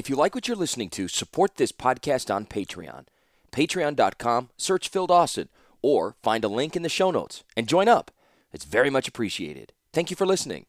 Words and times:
If 0.00 0.08
you 0.08 0.16
like 0.16 0.34
what 0.34 0.48
you're 0.48 0.56
listening 0.56 0.88
to, 0.90 1.08
support 1.08 1.56
this 1.56 1.72
podcast 1.72 2.34
on 2.34 2.46
Patreon. 2.46 3.04
Patreon.com, 3.52 4.48
search 4.56 4.88
Phil 4.88 5.06
Dawson, 5.06 5.50
or 5.82 6.16
find 6.22 6.42
a 6.42 6.48
link 6.48 6.74
in 6.74 6.80
the 6.82 6.88
show 6.88 7.10
notes 7.10 7.44
and 7.54 7.68
join 7.68 7.86
up. 7.86 8.10
It's 8.50 8.64
very 8.64 8.88
much 8.88 9.08
appreciated. 9.08 9.74
Thank 9.92 10.08
you 10.08 10.16
for 10.16 10.24
listening. 10.24 10.64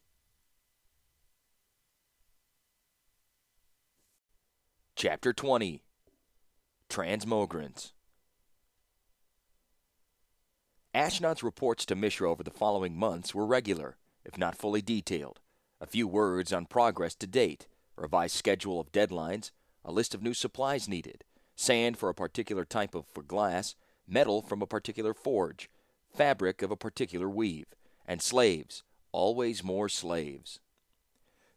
Chapter 4.96 5.32
20 5.32 5.82
Transmogrants 6.90 7.92
Ashnod's 10.94 11.42
reports 11.42 11.86
to 11.86 11.94
Mishra 11.94 12.30
over 12.30 12.42
the 12.42 12.50
following 12.50 12.98
months 12.98 13.34
were 13.34 13.46
regular, 13.46 13.96
if 14.26 14.36
not 14.36 14.58
fully 14.58 14.82
detailed. 14.82 15.40
A 15.80 15.86
few 15.86 16.06
words 16.06 16.52
on 16.52 16.66
progress 16.66 17.14
to 17.14 17.26
date, 17.26 17.66
revised 18.02 18.34
schedule 18.34 18.80
of 18.80 18.92
deadlines, 18.92 19.52
a 19.84 19.92
list 19.92 20.14
of 20.14 20.22
new 20.22 20.34
supplies 20.34 20.88
needed, 20.88 21.24
sand 21.54 21.96
for 21.96 22.08
a 22.08 22.14
particular 22.14 22.64
type 22.64 22.94
of 22.94 23.06
for 23.06 23.22
glass, 23.22 23.76
metal 24.06 24.42
from 24.42 24.60
a 24.60 24.66
particular 24.66 25.14
forge, 25.14 25.70
fabric 26.12 26.62
of 26.62 26.70
a 26.70 26.76
particular 26.76 27.28
weave, 27.28 27.66
and 28.06 28.20
slaves, 28.20 28.82
always 29.12 29.62
more 29.62 29.88
slaves. 29.88 30.58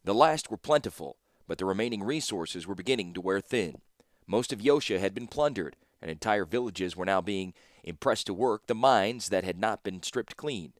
The 0.03 0.13
last 0.13 0.51
were 0.51 0.57
plentiful, 0.57 1.17
but 1.47 1.57
the 1.57 1.65
remaining 1.65 2.03
resources 2.03 2.67
were 2.67 2.75
beginning 2.75 3.13
to 3.15 3.21
wear 3.21 3.41
thin. 3.41 3.81
Most 4.27 4.53
of 4.53 4.59
Yosha 4.59 4.99
had 4.99 5.15
been 5.15 5.27
plundered, 5.27 5.75
and 6.01 6.11
entire 6.11 6.45
villages 6.45 6.95
were 6.95 7.05
now 7.05 7.21
being 7.21 7.53
impressed 7.83 8.27
to 8.27 8.33
work 8.33 8.67
the 8.67 8.75
mines 8.75 9.29
that 9.29 9.43
had 9.43 9.59
not 9.59 9.83
been 9.83 10.03
stripped 10.03 10.37
clean. 10.37 10.73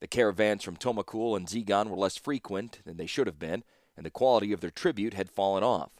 The 0.00 0.06
caravans 0.06 0.62
from 0.62 0.76
Tomakul 0.76 1.36
and 1.36 1.46
Zegon 1.46 1.88
were 1.88 1.96
less 1.96 2.16
frequent 2.16 2.80
than 2.84 2.96
they 2.96 3.06
should 3.06 3.26
have 3.26 3.38
been, 3.38 3.62
and 3.96 4.04
the 4.04 4.10
quality 4.10 4.52
of 4.52 4.60
their 4.60 4.70
tribute 4.70 5.14
had 5.14 5.30
fallen 5.30 5.62
off. 5.62 5.92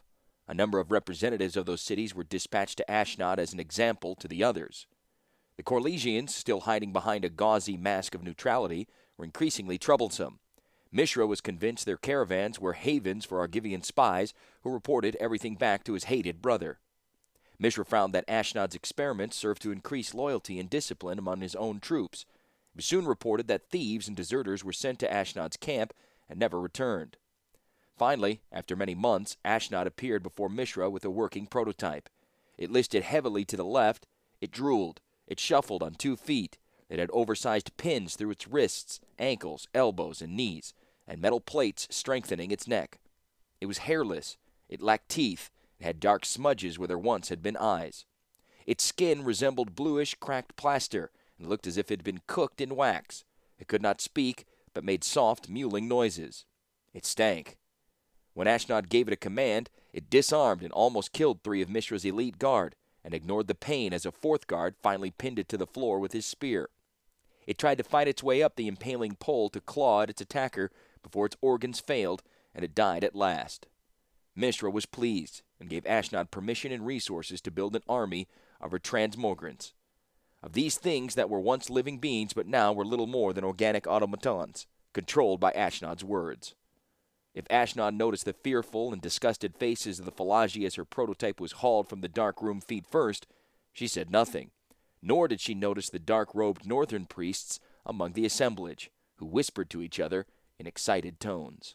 A 0.49 0.55
number 0.55 0.79
of 0.79 0.93
representatives 0.93 1.57
of 1.57 1.67
those 1.67 1.83
cities 1.83 2.15
were 2.15 2.25
dispatched 2.25 2.79
to 2.79 2.85
Ashnod 2.89 3.39
as 3.39 3.53
an 3.53 3.61
example 3.61 4.15
to 4.17 4.29
the 4.29 4.45
others. 4.45 4.87
The 5.57 5.63
Korlisians, 5.63 6.31
still 6.31 6.61
hiding 6.61 6.93
behind 6.93 7.25
a 7.25 7.31
gauzy 7.31 7.77
mask 7.77 8.15
of 8.15 8.23
neutrality, 8.23 8.87
were 9.17 9.25
increasingly 9.25 9.79
troublesome. 9.79 10.39
Mishra 10.93 11.27
was 11.27 11.41
convinced 11.41 11.85
their 11.85 11.97
caravans 11.97 12.61
were 12.61 12.75
havens 12.75 13.25
for 13.25 13.47
Argivian 13.47 13.85
spies 13.85 14.33
who 14.63 14.71
reported 14.71 15.17
everything 15.17 15.57
back 15.57 15.83
to 15.85 15.95
his 15.95 16.05
hated 16.05 16.41
brother. 16.41 16.79
Mishra 17.59 17.85
found 17.85 18.13
that 18.13 18.27
Ashnod's 18.29 18.75
experiments 18.75 19.37
served 19.37 19.63
to 19.63 19.73
increase 19.73 20.15
loyalty 20.15 20.61
and 20.61 20.71
discipline 20.71 21.19
among 21.19 21.41
his 21.41 21.57
own 21.57 21.81
troops. 21.81 22.27
It 22.75 22.77
was 22.77 22.85
soon 22.85 23.07
reported 23.07 23.49
that 23.49 23.71
thieves 23.71 24.07
and 24.07 24.17
deserters 24.17 24.63
were 24.63 24.73
sent 24.73 24.99
to 25.01 25.09
Ashnod's 25.09 25.57
camp 25.57 25.93
and 26.29 26.39
never 26.39 26.61
returned. 26.61 27.17
Finally, 27.97 28.41
after 28.53 28.77
many 28.77 28.95
months, 28.95 29.37
Ashnod 29.45 29.87
appeared 29.87 30.23
before 30.23 30.51
Mishra 30.51 30.91
with 30.91 31.05
a 31.05 31.11
working 31.11 31.47
prototype. 31.47 32.09
It 32.59 32.71
listed 32.71 33.03
heavily 33.03 33.45
to 33.47 33.57
the 33.57 33.65
left, 33.65 34.07
it 34.41 34.51
drooled, 34.51 35.01
it 35.27 35.41
shuffled 35.41 35.83
on 35.83 35.95
two 35.95 36.17
feet, 36.17 36.59
it 36.89 36.99
had 36.99 37.11
oversized 37.13 37.77
pins 37.77 38.15
through 38.15 38.31
its 38.31 38.47
wrists, 38.47 39.01
ankles, 39.19 39.67
elbows, 39.75 40.21
and 40.21 40.37
knees, 40.37 40.75
and 41.09 41.21
metal 41.21 41.41
plates 41.41 41.89
strengthening 41.91 42.51
its 42.51 42.69
neck. 42.69 42.99
It 43.61 43.67
was 43.67 43.79
hairless, 43.79 44.37
it 44.69 44.83
lacked 44.83 45.09
teeth, 45.09 45.51
it 45.81 45.85
had 45.85 46.01
dark 46.01 46.25
smudges 46.25 46.79
where 46.79 46.89
there 46.89 46.99
once 46.99 47.31
had 47.31 47.43
been 47.43 47.57
eyes. 47.57 48.05
Its 48.67 48.85
skin 48.85 49.25
resembled 49.25 49.75
bluish, 49.75 50.15
cracked 50.21 50.57
plaster, 50.57 51.11
and 51.39 51.49
looked 51.49 51.67
as 51.67 51.77
if 51.77 51.91
it 51.91 51.99
had 51.99 52.05
been 52.05 52.21
cooked 52.27 52.61
in 52.61 52.77
wax. 52.77 53.25
It 53.59 53.69
could 53.69 53.83
not 53.83 54.01
speak, 54.01 54.45
but 54.75 54.85
made 54.85 55.05
soft, 55.05 55.49
mewling 55.49 55.89
noises. 55.89 56.45
It 56.93 57.07
stank. 57.07 57.57
When 58.37 58.47
Ashnod 58.47 58.91
gave 58.91 59.09
it 59.09 59.15
a 59.15 59.17
command, 59.17 59.71
it 59.95 60.11
disarmed 60.11 60.63
and 60.63 60.71
almost 60.75 61.15
killed 61.15 61.43
three 61.43 61.63
of 61.63 61.71
Mishra's 61.71 62.05
elite 62.05 62.39
guard, 62.39 62.75
and 63.03 63.15
ignored 63.15 63.47
the 63.47 63.55
pain 63.55 63.95
as 63.95 64.05
a 64.05 64.13
fourth 64.13 64.47
guard 64.47 64.75
finally 64.83 65.11
pinned 65.11 65.39
it 65.39 65.49
to 65.49 65.57
the 65.57 65.67
floor 65.67 65.99
with 65.99 66.13
his 66.13 66.27
spear. 66.27 66.69
It 67.47 67.57
tried 67.57 67.79
to 67.79 67.83
fight 67.83 68.09
its 68.09 68.23
way 68.23 68.43
up 68.43 68.57
the 68.57 68.69
impaling 68.69 69.15
pole 69.15 69.49
to 69.49 69.61
claw 69.63 70.03
at 70.03 70.11
its 70.11 70.21
attacker 70.21 70.71
before 71.03 71.25
its 71.25 71.39
organs 71.41 71.81
failed, 71.81 72.23
and 72.55 72.63
it 72.63 72.75
died 72.75 73.05
at 73.05 73.15
last. 73.15 73.69
Mishra 74.35 74.71
was 74.71 74.85
pleased 74.85 75.41
and 75.59 75.71
gave 75.71 75.85
Ashnod 75.85 76.31
permission 76.31 76.73
and 76.73 76.85
resources 76.85 77.41
to 77.41 77.51
build 77.51 77.75
an 77.75 77.85
army 77.89 78.29
of 78.61 78.71
her 78.71 78.79
transmogrants. 78.79 79.73
Of 80.43 80.53
these 80.53 80.77
things 80.77 81.15
that 81.15 81.31
were 81.31 81.41
once 81.41 81.71
living 81.71 82.01
beings 82.01 82.35
but 82.35 82.47
now 82.47 82.71
were 82.71 82.85
little 82.85 83.07
more 83.07 83.33
than 83.33 83.45
organic 83.45 83.87
automatons, 83.87 84.67
controlled 84.93 85.41
by 85.41 85.53
Ashnod's 85.53 86.05
words. 86.05 86.55
If 87.37 87.45
Ashnod 87.49 87.95
noticed 87.95 88.25
the 88.25 88.33
fearful 88.33 88.95
and 88.95 89.03
disgusted 89.03 89.55
faces 89.55 89.99
of 89.99 90.07
the 90.07 90.11
Falaji 90.11 90.67
as 90.67 90.77
her 90.77 90.87
prototype 90.87 91.39
was 91.39 91.53
hauled 91.53 91.87
from 91.87 92.01
the 92.01 92.09
dark 92.09 92.41
room 92.41 92.63
feet 92.63 92.87
first, 92.91 93.27
she 93.75 93.87
said 93.87 94.11
nothing, 94.11 94.53
nor 95.03 95.29
did 95.29 95.43
she 95.43 95.55
notice 95.55 95.91
the 95.91 95.99
dark 95.99 96.31
robed 96.35 96.67
northern 96.67 97.05
priests 97.05 97.61
among 97.85 98.15
the 98.15 98.25
assemblage, 98.25 98.91
who 99.17 99.27
whispered 99.27 99.69
to 99.69 99.83
each 99.83 100.01
other 100.01 100.25
in 100.59 100.67
excited 100.67 101.21
tones. 101.21 101.75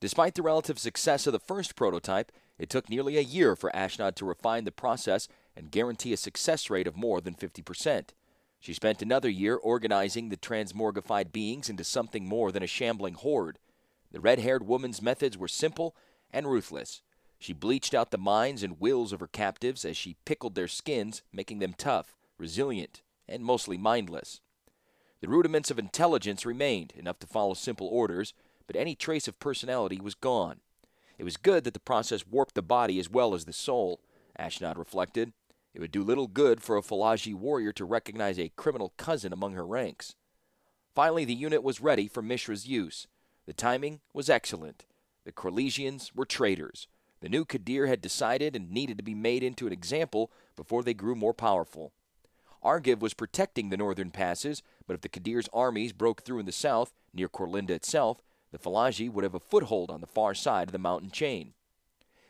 Despite 0.00 0.34
the 0.34 0.42
relative 0.42 0.78
success 0.78 1.26
of 1.26 1.34
the 1.34 1.38
first 1.38 1.76
prototype, 1.76 2.32
it 2.58 2.70
took 2.70 2.88
nearly 2.88 3.18
a 3.18 3.20
year 3.20 3.56
for 3.56 3.70
Ashnod 3.74 4.14
to 4.14 4.24
refine 4.24 4.64
the 4.64 4.72
process 4.72 5.28
and 5.54 5.70
guarantee 5.70 6.14
a 6.14 6.16
success 6.16 6.70
rate 6.70 6.86
of 6.86 6.96
more 6.96 7.20
than 7.20 7.34
50%. 7.34 8.08
She 8.60 8.74
spent 8.74 9.02
another 9.02 9.28
year 9.28 9.56
organizing 9.56 10.28
the 10.28 10.36
transmorgified 10.36 11.32
beings 11.32 11.70
into 11.70 11.84
something 11.84 12.26
more 12.26 12.50
than 12.50 12.62
a 12.62 12.66
shambling 12.66 13.14
horde. 13.14 13.58
The 14.10 14.20
red 14.20 14.40
haired 14.40 14.66
woman's 14.66 15.02
methods 15.02 15.38
were 15.38 15.48
simple 15.48 15.94
and 16.32 16.46
ruthless. 16.46 17.02
She 17.38 17.52
bleached 17.52 17.94
out 17.94 18.10
the 18.10 18.18
minds 18.18 18.62
and 18.62 18.80
wills 18.80 19.12
of 19.12 19.20
her 19.20 19.28
captives 19.28 19.84
as 19.84 19.96
she 19.96 20.16
pickled 20.24 20.54
their 20.54 20.68
skins, 20.68 21.22
making 21.32 21.60
them 21.60 21.74
tough, 21.76 22.16
resilient, 22.36 23.02
and 23.28 23.44
mostly 23.44 23.78
mindless. 23.78 24.40
The 25.20 25.28
rudiments 25.28 25.70
of 25.70 25.78
intelligence 25.78 26.44
remained, 26.44 26.92
enough 26.96 27.18
to 27.20 27.26
follow 27.26 27.54
simple 27.54 27.86
orders, 27.86 28.34
but 28.66 28.76
any 28.76 28.94
trace 28.94 29.28
of 29.28 29.38
personality 29.38 30.00
was 30.00 30.14
gone. 30.14 30.60
It 31.16 31.24
was 31.24 31.36
good 31.36 31.64
that 31.64 31.74
the 31.74 31.80
process 31.80 32.26
warped 32.26 32.54
the 32.54 32.62
body 32.62 32.98
as 32.98 33.10
well 33.10 33.34
as 33.34 33.44
the 33.44 33.52
soul, 33.52 34.00
Ashnod 34.38 34.76
reflected. 34.76 35.32
It 35.74 35.80
would 35.80 35.92
do 35.92 36.02
little 36.02 36.26
good 36.26 36.60
for 36.60 36.76
a 36.76 36.82
Falaji 36.82 37.34
warrior 37.34 37.72
to 37.72 37.84
recognize 37.84 38.38
a 38.38 38.50
criminal 38.56 38.94
cousin 38.96 39.32
among 39.32 39.52
her 39.52 39.66
ranks. 39.66 40.16
Finally, 40.94 41.24
the 41.24 41.34
unit 41.34 41.62
was 41.62 41.80
ready 41.80 42.08
for 42.08 42.22
Mishra's 42.22 42.66
use. 42.66 43.06
The 43.46 43.52
timing 43.52 44.00
was 44.12 44.28
excellent. 44.28 44.86
The 45.24 45.30
Korlisians 45.30 46.10
were 46.14 46.24
traitors. 46.24 46.88
The 47.20 47.28
new 47.28 47.44
Kadir 47.44 47.86
had 47.86 48.00
decided 48.00 48.56
and 48.56 48.70
needed 48.70 48.96
to 48.98 49.04
be 49.04 49.14
made 49.14 49.42
into 49.42 49.66
an 49.66 49.72
example 49.72 50.32
before 50.56 50.82
they 50.82 50.94
grew 50.94 51.14
more 51.14 51.34
powerful. 51.34 51.92
Argiv 52.64 52.98
was 52.98 53.14
protecting 53.14 53.68
the 53.68 53.76
northern 53.76 54.10
passes, 54.10 54.62
but 54.86 54.94
if 54.94 55.00
the 55.00 55.08
Kadir's 55.08 55.48
armies 55.52 55.92
broke 55.92 56.22
through 56.22 56.40
in 56.40 56.46
the 56.46 56.52
south, 56.52 56.92
near 57.14 57.28
Korlinda 57.28 57.70
itself, 57.70 58.20
the 58.50 58.58
Falaji 58.58 59.10
would 59.12 59.24
have 59.24 59.34
a 59.34 59.40
foothold 59.40 59.90
on 59.90 60.00
the 60.00 60.06
far 60.06 60.34
side 60.34 60.68
of 60.68 60.72
the 60.72 60.78
mountain 60.78 61.10
chain. 61.10 61.52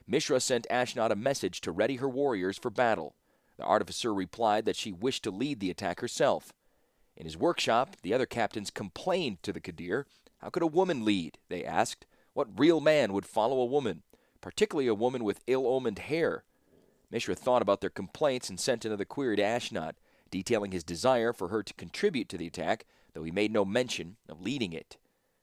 Mishra 0.07 0.41
sent 0.41 0.67
Ashnod 0.71 1.11
a 1.11 1.17
message 1.17 1.61
to 1.63 1.73
ready 1.73 1.97
her 1.97 2.09
warriors 2.09 2.59
for 2.59 2.71
battle. 2.71 3.15
The 3.59 3.65
artificer 3.65 4.15
replied 4.15 4.65
that 4.65 4.77
she 4.77 4.93
wished 4.93 5.25
to 5.25 5.31
lead 5.31 5.61
the 5.61 5.71
attack 5.71 6.01
herself. 6.01 6.53
In 7.17 7.27
his 7.27 7.37
workshop, 7.37 7.97
the 8.03 8.15
other 8.15 8.27
captains 8.27 8.71
complained 8.71 9.43
to 9.43 9.53
the 9.53 9.61
Kadir. 9.61 10.07
How 10.39 10.51
could 10.51 10.63
a 10.63 10.69
woman 10.69 11.05
lead? 11.05 11.39
They 11.49 11.65
asked. 11.65 12.07
What 12.33 12.59
real 12.59 12.81
man 12.81 13.13
would 13.13 13.27
follow 13.27 13.61
a 13.61 13.67
woman, 13.67 14.05
particularly 14.41 14.87
a 14.87 14.95
woman 14.95 15.25
with 15.25 15.41
ill 15.49 15.67
omened 15.67 15.99
hair? 15.99 16.45
Mishra 17.11 17.35
thought 17.35 17.63
about 17.63 17.81
their 17.81 17.91
complaints 17.91 18.49
and 18.49 18.61
sent 18.61 18.85
another 18.85 19.05
query 19.05 19.37
to 19.37 19.43
Ashnod, 19.43 19.95
detailing 20.31 20.71
his 20.71 20.85
desire 20.85 21.33
for 21.33 21.49
her 21.49 21.65
to 21.65 21.75
contribute 21.75 22.29
to 22.29 22.39
the 22.39 22.47
attack, 22.47 22.87
though 23.13 23.25
he 23.25 23.33
made 23.33 23.51
no 23.51 23.65
mention 23.65 24.17
of 24.29 24.41
leading 24.41 24.73
it. 24.73 24.99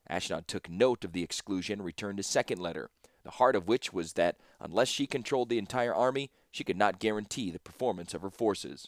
Ashnod 0.10 0.48
took 0.48 0.70
note 0.70 1.04
of 1.04 1.12
the 1.12 1.24
exclusion 1.24 1.80
and 1.80 1.86
returned 1.86 2.20
a 2.20 2.24
second 2.24 2.60
letter, 2.60 2.90
the 3.24 3.32
heart 3.32 3.56
of 3.56 3.68
which 3.68 3.92
was 3.92 4.14
that 4.14 4.38
unless 4.62 4.88
she 4.88 5.08
controlled 5.08 5.50
the 5.50 5.58
entire 5.58 5.94
army, 5.94 6.30
she 6.56 6.64
could 6.64 6.78
not 6.78 7.00
guarantee 7.00 7.52
the 7.52 7.60
performance 7.60 8.14
of 8.14 8.22
her 8.22 8.30
forces. 8.30 8.88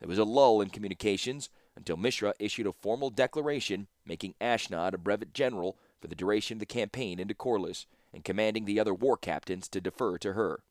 There 0.00 0.08
was 0.08 0.18
a 0.18 0.24
lull 0.24 0.60
in 0.60 0.70
communications 0.70 1.48
until 1.76 1.96
Mishra 1.96 2.34
issued 2.40 2.66
a 2.66 2.72
formal 2.72 3.08
declaration 3.08 3.86
making 4.04 4.34
Ashnod 4.40 4.92
a 4.92 4.98
brevet 4.98 5.32
general 5.32 5.78
for 6.00 6.08
the 6.08 6.16
duration 6.16 6.56
of 6.56 6.58
the 6.58 6.66
campaign 6.66 7.20
into 7.20 7.34
Korlis 7.34 7.86
and 8.12 8.24
commanding 8.24 8.64
the 8.64 8.80
other 8.80 8.92
war 8.92 9.16
captains 9.16 9.68
to 9.68 9.80
defer 9.80 10.18
to 10.18 10.32
her. 10.32 10.64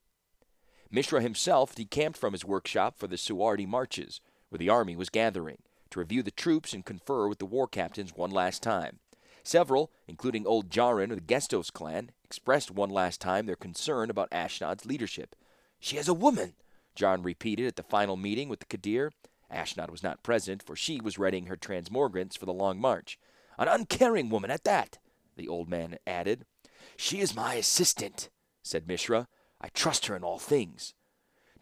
Mishra 0.89 1.21
himself 1.21 1.73
decamped 1.73 2.19
from 2.19 2.33
his 2.33 2.43
workshop 2.43 2.99
for 2.99 3.07
the 3.07 3.15
Suardi 3.15 3.65
marches, 3.65 4.19
where 4.49 4.59
the 4.59 4.67
army 4.67 4.97
was 4.97 5.09
gathering, 5.09 5.59
to 5.91 5.99
review 5.99 6.21
the 6.23 6.29
troops 6.29 6.73
and 6.73 6.83
confer 6.83 7.29
with 7.29 7.39
the 7.39 7.45
war 7.45 7.69
captains 7.69 8.13
one 8.13 8.31
last 8.31 8.61
time. 8.61 8.99
Several, 9.43 9.89
including 10.09 10.45
old 10.45 10.69
Jarin 10.69 11.11
of 11.11 11.25
the 11.25 11.33
Gestos 11.33 11.71
clan, 11.71 12.11
expressed 12.25 12.69
one 12.69 12.89
last 12.89 13.21
time 13.21 13.45
their 13.45 13.55
concern 13.55 14.09
about 14.09 14.29
Ashnod's 14.31 14.85
leadership 14.85 15.37
she 15.81 15.97
is 15.97 16.07
a 16.07 16.13
woman, 16.13 16.53
Jarin 16.95 17.25
repeated 17.25 17.65
at 17.65 17.75
the 17.75 17.83
final 17.83 18.15
meeting 18.15 18.47
with 18.47 18.59
the 18.59 18.65
Kadir. 18.67 19.11
Ashnod 19.51 19.89
was 19.89 20.03
not 20.03 20.23
present, 20.23 20.63
for 20.63 20.75
she 20.75 21.01
was 21.01 21.17
readying 21.17 21.47
her 21.47 21.57
transmogrants 21.57 22.37
for 22.37 22.45
the 22.45 22.53
long 22.53 22.79
march. 22.79 23.19
An 23.57 23.67
uncaring 23.67 24.29
woman 24.29 24.51
at 24.51 24.63
that, 24.63 24.99
the 25.35 25.47
old 25.47 25.67
man 25.67 25.97
added. 26.05 26.45
She 26.95 27.19
is 27.19 27.35
my 27.35 27.55
assistant, 27.55 28.29
said 28.61 28.87
Mishra. 28.87 29.27
I 29.59 29.69
trust 29.69 30.05
her 30.05 30.15
in 30.15 30.23
all 30.23 30.39
things. 30.39 30.93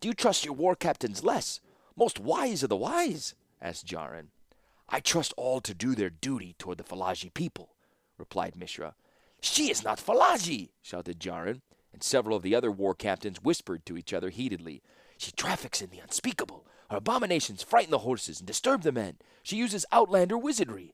Do 0.02 0.08
you 0.08 0.14
trust 0.14 0.46
your 0.46 0.54
war 0.54 0.76
captains 0.76 1.24
less? 1.24 1.62
Most 1.96 2.20
wise 2.20 2.62
of 2.62 2.70
the 2.70 2.76
wise, 2.76 3.36
asked 3.62 3.88
Jarin. 3.88 4.28
I 4.90 5.00
trust 5.00 5.34
all 5.38 5.62
to 5.62 5.74
do 5.74 5.96
their 5.96 6.10
duty 6.10 6.56
toward 6.58 6.78
the 6.78 6.84
Falaji 6.84 7.34
people, 7.34 7.76
replied 8.18 8.56
Mishra. 8.56 8.96
She 9.42 9.72
is 9.72 9.84
not 9.84 10.00
Falaji, 10.00 10.70
shouted 10.82 11.20
Jarin, 11.20 11.62
and 11.94 12.04
several 12.04 12.36
of 12.38 12.44
the 12.44 12.56
other 12.56 12.72
war 12.72 12.94
captains 12.94 13.44
whispered 13.44 13.86
to 13.86 13.98
each 13.98 14.14
other 14.14 14.30
heatedly. 14.30 14.82
She 15.18 15.32
traffics 15.32 15.82
in 15.82 15.90
the 15.90 16.00
unspeakable. 16.00 16.66
Her 16.90 16.98
abominations 16.98 17.64
frighten 17.64 17.92
the 17.92 18.00
horses 18.00 18.40
and 18.40 18.48
disturb 18.48 18.84
the 18.84 18.92
men. 18.92 19.18
She 19.44 19.58
uses 19.58 19.86
outlander 19.92 20.38
wizardry. 20.38 20.94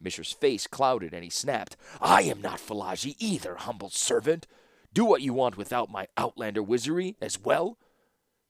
Mishra's 0.00 0.32
face 0.32 0.66
clouded, 0.66 1.12
and 1.12 1.24
he 1.24 1.30
snapped, 1.30 1.76
I 2.00 2.22
am 2.22 2.40
not 2.40 2.60
Falaji 2.60 3.16
either, 3.18 3.56
humble 3.56 3.90
servant. 3.90 4.46
Do 4.92 5.04
what 5.04 5.22
you 5.22 5.34
want 5.34 5.56
without 5.56 5.90
my 5.90 6.06
outlander 6.16 6.62
wizardry 6.62 7.16
as 7.20 7.38
well. 7.38 7.78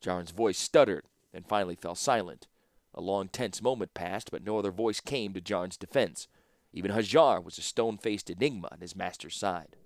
Jarin's 0.03 0.31
voice 0.31 0.59
stuttered, 0.59 1.05
and 1.33 1.47
finally 1.47 1.75
fell 1.75 1.95
silent. 1.95 2.47
A 2.95 3.01
long, 3.01 3.29
tense 3.29 3.63
moment 3.63 3.95
passed, 3.95 4.31
but 4.31 4.45
no 4.45 4.59
other 4.59 4.71
voice 4.71 5.01
came 5.01 5.33
to 5.33 5.41
Jarin's 5.41 5.77
defense. 5.77 6.29
Even 6.73 6.91
Hajar 6.91 7.43
was 7.43 7.59
a 7.59 7.63
stone-faced 7.63 8.31
enigma 8.31 8.69
at 8.73 8.81
his 8.81 8.97
master's 8.97 9.37
side. 9.37 9.77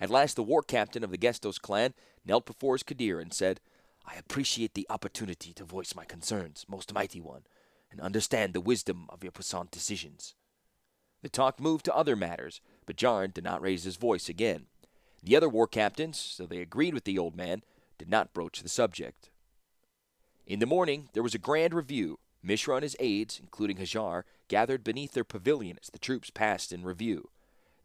At 0.00 0.10
last 0.10 0.36
the 0.36 0.42
war 0.42 0.62
captain 0.62 1.02
of 1.02 1.10
the 1.10 1.18
Gestos 1.18 1.60
clan 1.60 1.94
knelt 2.24 2.46
before 2.46 2.74
his 2.74 2.82
Kadir 2.82 3.18
and 3.18 3.32
said, 3.32 3.60
I 4.06 4.16
appreciate 4.16 4.74
the 4.74 4.86
opportunity 4.88 5.52
to 5.52 5.64
voice 5.64 5.94
my 5.94 6.04
concerns, 6.04 6.64
most 6.68 6.94
mighty 6.94 7.20
one, 7.20 7.42
and 7.90 8.00
understand 8.00 8.54
the 8.54 8.60
wisdom 8.60 9.06
of 9.08 9.22
your 9.22 9.32
puissant 9.32 9.70
decisions. 9.70 10.34
The 11.22 11.28
talk 11.28 11.58
moved 11.60 11.84
to 11.86 11.96
other 11.96 12.16
matters, 12.16 12.60
but 12.86 12.96
Jarin 12.96 13.34
did 13.34 13.44
not 13.44 13.60
raise 13.60 13.84
his 13.84 13.96
voice 13.96 14.28
again. 14.28 14.66
The 15.22 15.36
other 15.36 15.48
war 15.48 15.66
captains, 15.66 16.36
though 16.38 16.46
they 16.46 16.60
agreed 16.60 16.94
with 16.94 17.04
the 17.04 17.18
old 17.18 17.34
man, 17.34 17.64
did 17.98 18.08
not 18.08 18.32
broach 18.32 18.62
the 18.62 18.68
subject. 18.68 19.30
In 20.46 20.60
the 20.60 20.66
morning, 20.66 21.08
there 21.12 21.22
was 21.22 21.34
a 21.34 21.38
grand 21.38 21.74
review. 21.74 22.20
Mishra 22.40 22.76
and 22.76 22.84
his 22.84 22.96
aides, 23.00 23.40
including 23.42 23.78
Hajar, 23.78 24.24
gathered 24.46 24.84
beneath 24.84 25.12
their 25.12 25.24
pavilion 25.24 25.78
as 25.82 25.90
the 25.90 25.98
troops 25.98 26.30
passed 26.30 26.72
in 26.72 26.84
review. 26.84 27.30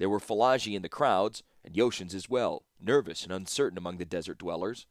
There 0.04 0.10
were 0.10 0.20
Falaji 0.20 0.76
in 0.76 0.82
the 0.82 0.90
crowds, 0.90 1.44
and 1.64 1.76
Yotians 1.76 2.14
as 2.14 2.30
well, 2.30 2.64
nervous 2.78 3.24
and 3.24 3.32
uncertain 3.32 3.78
among 3.78 4.00
the 4.00 4.04
desert 4.04 4.38
dwellers. 4.38 4.86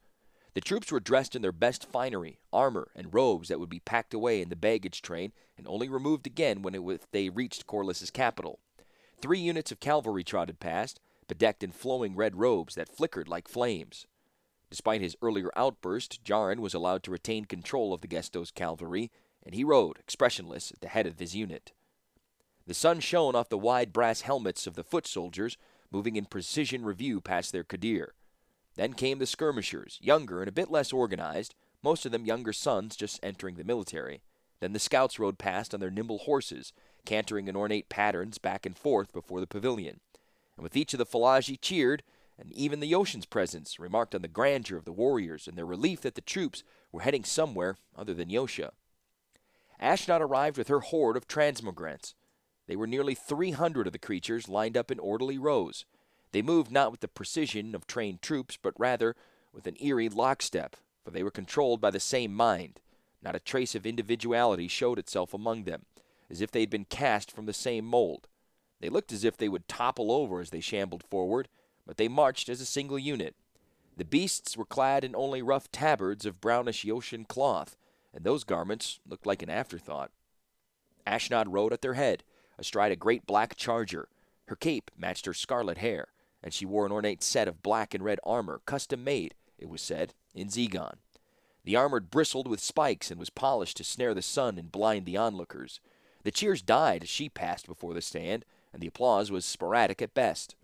The 0.54 0.62
troops 0.62 0.90
were 0.90 1.00
dressed 1.00 1.36
in 1.36 1.42
their 1.42 1.52
best 1.52 1.84
finery, 1.84 2.38
armor, 2.50 2.90
and 2.96 3.12
robes 3.12 3.48
that 3.48 3.60
would 3.60 3.68
be 3.68 3.80
packed 3.80 4.14
away 4.14 4.40
in 4.40 4.48
the 4.48 4.56
baggage 4.56 5.02
train 5.02 5.34
and 5.58 5.68
only 5.68 5.90
removed 5.90 6.26
again 6.26 6.62
when 6.62 6.74
it, 6.74 7.02
they 7.12 7.28
reached 7.28 7.66
Korlis's 7.66 8.10
capital. 8.10 8.58
Three 9.20 9.38
units 9.38 9.70
of 9.70 9.80
cavalry 9.80 10.24
trotted 10.24 10.60
past, 10.60 10.98
bedecked 11.28 11.62
in 11.62 11.72
flowing 11.72 12.16
red 12.16 12.36
robes 12.36 12.74
that 12.76 12.88
flickered 12.88 13.28
like 13.28 13.48
flames. 13.48 14.06
Despite 14.70 15.02
his 15.02 15.14
earlier 15.20 15.50
outburst, 15.54 16.24
Jarin 16.24 16.60
was 16.60 16.72
allowed 16.72 17.02
to 17.02 17.10
retain 17.10 17.44
control 17.44 17.92
of 17.92 18.00
the 18.00 18.08
Gestos 18.08 18.50
cavalry, 18.50 19.10
and 19.42 19.54
he 19.54 19.62
rode, 19.62 19.98
expressionless, 19.98 20.70
at 20.70 20.80
the 20.80 20.88
head 20.88 21.06
of 21.06 21.18
his 21.18 21.36
unit. 21.36 21.72
The 22.66 22.74
sun 22.74 23.00
shone 23.00 23.34
off 23.34 23.48
the 23.48 23.58
wide 23.58 23.92
brass 23.92 24.22
helmets 24.22 24.66
of 24.66 24.74
the 24.74 24.84
foot 24.84 25.06
soldiers, 25.06 25.56
moving 25.90 26.16
in 26.16 26.26
precision 26.26 26.84
review 26.84 27.20
past 27.20 27.52
their 27.52 27.64
Kadir. 27.64 28.14
Then 28.76 28.94
came 28.94 29.18
the 29.18 29.26
skirmishers, 29.26 29.98
younger 30.00 30.40
and 30.40 30.48
a 30.48 30.52
bit 30.52 30.70
less 30.70 30.92
organized, 30.92 31.54
most 31.82 32.06
of 32.06 32.12
them 32.12 32.24
younger 32.24 32.52
sons 32.52 32.96
just 32.96 33.20
entering 33.22 33.56
the 33.56 33.64
military. 33.64 34.22
Then 34.60 34.72
the 34.72 34.78
scouts 34.78 35.18
rode 35.18 35.38
past 35.38 35.74
on 35.74 35.80
their 35.80 35.90
nimble 35.90 36.18
horses, 36.18 36.72
cantering 37.04 37.48
in 37.48 37.56
ornate 37.56 37.88
patterns 37.88 38.38
back 38.38 38.64
and 38.64 38.78
forth 38.78 39.12
before 39.12 39.40
the 39.40 39.46
pavilion. 39.46 40.00
And 40.56 40.62
with 40.62 40.76
each 40.76 40.94
of 40.94 40.98
the 40.98 41.06
Falaji 41.06 41.60
cheered, 41.60 42.02
and 42.38 42.52
even 42.52 42.80
the 42.80 42.90
Yotian's 42.90 43.26
presence 43.26 43.78
remarked 43.78 44.14
on 44.14 44.22
the 44.22 44.28
grandeur 44.28 44.76
of 44.76 44.84
the 44.84 44.92
warriors 44.92 45.48
and 45.48 45.58
their 45.58 45.66
relief 45.66 46.00
that 46.02 46.14
the 46.14 46.20
troops 46.20 46.62
were 46.92 47.02
heading 47.02 47.24
somewhere 47.24 47.76
other 47.96 48.14
than 48.14 48.30
Yotia. 48.30 48.70
Ashnod 49.80 50.20
arrived 50.20 50.56
with 50.56 50.68
her 50.68 50.80
horde 50.80 51.16
of 51.16 51.26
transmogrants. 51.26 52.14
They 52.72 52.76
were 52.76 52.86
nearly 52.86 53.14
three 53.14 53.50
hundred 53.50 53.86
of 53.86 53.92
the 53.92 53.98
creatures 53.98 54.48
lined 54.48 54.78
up 54.78 54.90
in 54.90 54.98
orderly 54.98 55.36
rows, 55.36 55.84
they 56.30 56.40
moved 56.40 56.72
not 56.72 56.90
with 56.90 57.00
the 57.00 57.08
precision 57.08 57.74
of 57.74 57.86
trained 57.86 58.22
troops, 58.22 58.56
but 58.56 58.72
rather 58.80 59.14
with 59.52 59.66
an 59.66 59.76
eerie 59.78 60.08
lockstep, 60.08 60.76
for 61.04 61.10
they 61.10 61.22
were 61.22 61.30
controlled 61.30 61.82
by 61.82 61.90
the 61.90 62.00
same 62.00 62.32
mind. 62.32 62.80
Not 63.22 63.36
a 63.36 63.40
trace 63.40 63.74
of 63.74 63.84
individuality 63.84 64.68
showed 64.68 64.98
itself 64.98 65.34
among 65.34 65.64
them, 65.64 65.84
as 66.30 66.40
if 66.40 66.50
they 66.50 66.60
had 66.60 66.70
been 66.70 66.86
cast 66.86 67.30
from 67.30 67.44
the 67.44 67.52
same 67.52 67.84
mold. 67.84 68.26
They 68.80 68.88
looked 68.88 69.12
as 69.12 69.22
if 69.22 69.36
they 69.36 69.50
would 69.50 69.68
topple 69.68 70.10
over 70.10 70.40
as 70.40 70.48
they 70.48 70.60
shambled 70.60 71.04
forward, 71.04 71.48
but 71.86 71.98
they 71.98 72.08
marched 72.08 72.48
as 72.48 72.62
a 72.62 72.64
single 72.64 72.98
unit. 72.98 73.36
The 73.98 74.06
beasts 74.06 74.56
were 74.56 74.64
clad 74.64 75.04
in 75.04 75.14
only 75.14 75.42
rough 75.42 75.70
tabards 75.70 76.24
of 76.24 76.40
brownish 76.40 76.86
Yotian 76.86 77.28
cloth, 77.28 77.76
and 78.14 78.24
those 78.24 78.44
garments 78.44 78.98
looked 79.06 79.26
like 79.26 79.42
an 79.42 79.50
afterthought. 79.50 80.10
Ashnod 81.06 81.48
rode 81.48 81.74
at 81.74 81.82
their 81.82 81.94
head, 81.94 82.24
astride 82.58 82.92
a 82.92 82.96
great 82.96 83.26
black 83.26 83.56
charger. 83.56 84.08
Her 84.46 84.56
cape 84.56 84.90
matched 84.96 85.26
her 85.26 85.34
scarlet 85.34 85.78
hair 85.78 86.08
and 86.42 86.52
she 86.52 86.66
wore 86.66 86.84
an 86.84 86.92
ornate 86.92 87.22
set 87.22 87.48
of 87.48 87.62
black 87.62 87.94
and 87.94 88.04
red 88.04 88.18
armor, 88.24 88.60
custom 88.66 89.04
made, 89.04 89.34
it 89.58 89.68
was 89.68 89.80
said, 89.80 90.14
in 90.34 90.48
Zegon. 90.48 90.96
The 91.64 91.76
armor 91.76 92.00
bristled 92.00 92.48
with 92.48 92.60
spikes 92.60 93.10
and 93.10 93.20
was 93.20 93.30
polished 93.30 93.76
to 93.76 93.84
snare 93.84 94.14
the 94.14 94.22
sun 94.22 94.58
and 94.58 94.72
blind 94.72 95.06
the 95.06 95.16
onlookers. 95.16 95.80
The 96.24 96.32
cheers 96.32 96.60
died 96.60 97.04
as 97.04 97.08
she 97.08 97.28
passed 97.28 97.66
before 97.66 97.94
the 97.94 98.02
stand, 98.02 98.44
and 98.72 98.82
the 98.82 98.88
applause 98.88 99.30
was 99.30 99.44
sporadic 99.44 100.02
at 100.02 100.14
best. 100.14 100.56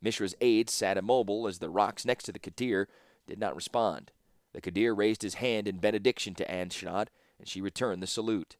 Mishra's 0.00 0.36
aides 0.40 0.72
sat 0.72 0.96
immobile 0.96 1.48
as 1.48 1.58
the 1.58 1.70
rocks 1.70 2.04
next 2.04 2.24
to 2.24 2.32
the 2.32 2.38
Kadir 2.38 2.86
did 3.26 3.40
not 3.40 3.56
respond. 3.56 4.12
The 4.52 4.60
Kadir 4.60 4.94
raised 4.94 5.22
his 5.22 5.34
hand 5.34 5.66
in 5.66 5.78
benediction 5.78 6.34
to 6.36 6.46
Ashnod, 6.46 7.08
and 7.38 7.48
she 7.48 7.60
returned 7.60 8.02
the 8.02 8.06
salute. 8.06 8.56